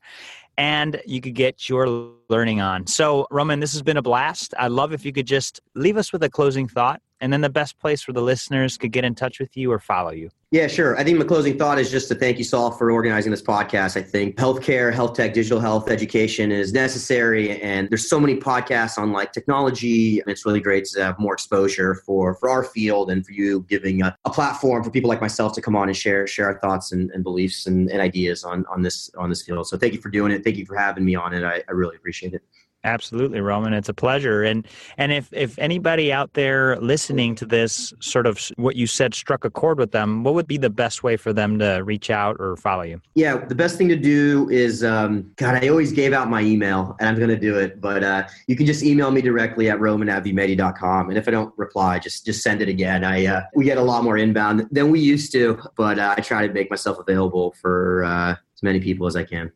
and 0.57 1.01
you 1.05 1.21
could 1.21 1.35
get 1.35 1.69
your 1.69 1.87
learning 2.29 2.61
on. 2.61 2.87
So, 2.87 3.27
Roman, 3.31 3.59
this 3.59 3.73
has 3.73 3.81
been 3.81 3.97
a 3.97 4.01
blast. 4.01 4.53
I'd 4.57 4.71
love 4.71 4.93
if 4.93 5.05
you 5.05 5.13
could 5.13 5.27
just 5.27 5.61
leave 5.75 5.97
us 5.97 6.11
with 6.11 6.23
a 6.23 6.29
closing 6.29 6.67
thought 6.67 7.01
and 7.21 7.31
then 7.33 7.41
the 7.41 7.49
best 7.49 7.79
place 7.79 8.07
where 8.07 8.13
the 8.13 8.21
listeners 8.21 8.77
could 8.77 8.91
get 8.91 9.03
in 9.03 9.15
touch 9.15 9.39
with 9.39 9.55
you 9.57 9.71
or 9.71 9.79
follow 9.79 10.11
you. 10.11 10.29
Yeah, 10.51 10.67
sure. 10.67 10.97
I 10.97 11.03
think 11.03 11.17
my 11.17 11.25
closing 11.25 11.57
thought 11.57 11.77
is 11.77 11.91
just 11.91 12.07
to 12.07 12.15
thank 12.15 12.37
you, 12.37 12.45
Saul, 12.45 12.71
for 12.71 12.89
organizing 12.89 13.31
this 13.31 13.41
podcast. 13.41 13.97
I 13.97 14.01
think 14.01 14.37
healthcare, 14.37 14.93
health 14.93 15.13
tech, 15.13 15.33
digital 15.33 15.59
health 15.59 15.89
education 15.89 16.53
is 16.53 16.71
necessary, 16.71 17.61
and 17.61 17.89
there's 17.89 18.09
so 18.09 18.17
many 18.17 18.37
podcasts 18.37 18.97
on 18.97 19.11
like 19.11 19.33
technology. 19.33 20.21
And 20.21 20.29
it's 20.29 20.45
really 20.45 20.61
great 20.61 20.85
to 20.85 21.03
have 21.03 21.19
more 21.19 21.33
exposure 21.33 21.95
for 21.95 22.35
for 22.35 22.49
our 22.49 22.63
field 22.63 23.11
and 23.11 23.25
for 23.25 23.33
you 23.33 23.65
giving 23.67 24.01
a, 24.03 24.15
a 24.23 24.29
platform 24.29 24.85
for 24.85 24.89
people 24.89 25.09
like 25.09 25.19
myself 25.19 25.51
to 25.53 25.61
come 25.61 25.75
on 25.75 25.89
and 25.89 25.97
share 25.97 26.25
share 26.27 26.45
our 26.45 26.59
thoughts 26.59 26.93
and, 26.93 27.11
and 27.11 27.25
beliefs 27.25 27.67
and, 27.67 27.89
and, 27.89 27.99
ideas 27.99 28.45
on 28.45 28.65
on 28.71 28.81
this 28.81 29.11
on 29.17 29.27
this 29.27 29.41
field. 29.41 29.67
So 29.67 29.75
thank 29.75 29.93
you 29.93 29.99
for 29.99 30.09
doing 30.09 30.31
it. 30.31 30.45
Thank 30.45 30.55
you 30.55 30.65
for 30.65 30.77
having 30.77 31.03
me 31.03 31.15
on 31.15 31.33
it. 31.33 31.43
I, 31.43 31.61
I 31.67 31.71
really 31.73 31.97
appreciate 31.97 32.33
it. 32.33 32.41
Absolutely, 32.83 33.41
Roman. 33.41 33.73
It's 33.73 33.89
a 33.89 33.93
pleasure. 33.93 34.43
And 34.43 34.65
and 34.97 35.11
if 35.11 35.33
if 35.33 35.57
anybody 35.59 36.13
out 36.13 36.33
there 36.33 36.77
listening 36.77 37.35
to 37.35 37.45
this 37.45 37.93
sort 37.99 38.25
of 38.25 38.39
what 38.55 38.75
you 38.75 38.87
said 38.87 39.13
struck 39.13 39.43
a 39.43 39.49
chord 39.49 39.77
with 39.77 39.91
them, 39.91 40.23
what 40.23 40.35
would 40.35 40.47
be 40.47 40.57
the 40.57 40.69
best 40.69 41.03
way 41.03 41.17
for 41.17 41.33
them 41.33 41.59
to 41.59 41.81
reach 41.83 42.09
out 42.09 42.37
or 42.39 42.55
follow 42.55 42.83
you? 42.83 43.01
Yeah, 43.15 43.43
the 43.45 43.55
best 43.55 43.77
thing 43.77 43.89
to 43.89 43.95
do 43.95 44.47
is 44.49 44.83
um, 44.83 45.31
God. 45.35 45.61
I 45.61 45.67
always 45.67 45.91
gave 45.91 46.13
out 46.13 46.29
my 46.29 46.41
email, 46.41 46.95
and 46.99 47.09
I'm 47.09 47.15
going 47.15 47.29
to 47.29 47.39
do 47.39 47.57
it. 47.57 47.81
But 47.81 48.03
uh, 48.03 48.27
you 48.47 48.55
can 48.55 48.65
just 48.65 48.83
email 48.83 49.11
me 49.11 49.21
directly 49.21 49.69
at 49.69 49.79
roman. 49.79 50.07
And 50.07 51.17
if 51.17 51.27
I 51.27 51.31
don't 51.31 51.53
reply, 51.57 51.99
just 51.99 52.25
just 52.25 52.41
send 52.41 52.61
it 52.61 52.69
again. 52.69 53.03
I 53.03 53.25
uh, 53.25 53.41
we 53.55 53.65
get 53.65 53.77
a 53.77 53.83
lot 53.83 54.03
more 54.03 54.17
inbound 54.17 54.67
than 54.71 54.91
we 54.91 54.99
used 54.99 55.31
to, 55.33 55.59
but 55.75 55.99
uh, 55.99 56.13
I 56.15 56.21
try 56.21 56.45
to 56.47 56.53
make 56.53 56.69
myself 56.69 56.99
available 56.99 57.53
for 57.59 58.03
uh, 58.05 58.31
as 58.31 58.63
many 58.63 58.79
people 58.79 59.07
as 59.07 59.15
I 59.15 59.23
can. 59.23 59.51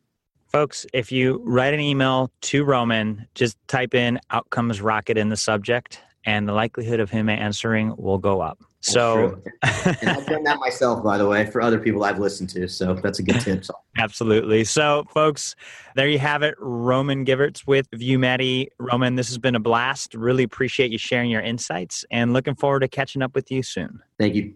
Folks, 0.51 0.85
if 0.93 1.13
you 1.13 1.41
write 1.45 1.73
an 1.73 1.79
email 1.79 2.29
to 2.41 2.65
Roman, 2.65 3.25
just 3.35 3.57
type 3.69 3.93
in 3.93 4.19
outcomes 4.31 4.81
rocket 4.81 5.17
in 5.17 5.29
the 5.29 5.37
subject, 5.37 6.01
and 6.25 6.45
the 6.47 6.51
likelihood 6.51 6.99
of 6.99 7.09
him 7.09 7.29
answering 7.29 7.95
will 7.97 8.17
go 8.17 8.41
up. 8.41 8.59
So, 8.81 9.41
and 9.63 10.09
I've 10.09 10.25
done 10.25 10.43
that 10.43 10.59
myself, 10.59 11.03
by 11.03 11.17
the 11.17 11.27
way, 11.27 11.45
for 11.45 11.61
other 11.61 11.79
people 11.79 12.03
I've 12.03 12.19
listened 12.19 12.49
to. 12.49 12.67
So 12.67 12.95
that's 12.95 13.19
a 13.19 13.23
good 13.23 13.39
tip. 13.39 13.63
So. 13.63 13.75
Absolutely. 13.97 14.65
So, 14.65 15.05
folks, 15.13 15.55
there 15.95 16.09
you 16.09 16.19
have 16.19 16.41
it. 16.43 16.55
Roman 16.57 17.23
Giverts 17.23 17.65
with 17.65 17.89
VuMedi. 17.91 18.67
Roman, 18.77 19.15
this 19.15 19.29
has 19.29 19.37
been 19.37 19.55
a 19.55 19.59
blast. 19.59 20.15
Really 20.15 20.43
appreciate 20.43 20.91
you 20.91 20.97
sharing 20.97 21.29
your 21.29 21.41
insights 21.41 22.03
and 22.11 22.33
looking 22.33 22.55
forward 22.55 22.81
to 22.81 22.89
catching 22.89 23.21
up 23.21 23.35
with 23.35 23.51
you 23.51 23.63
soon. 23.63 24.01
Thank 24.19 24.35
you. 24.35 24.55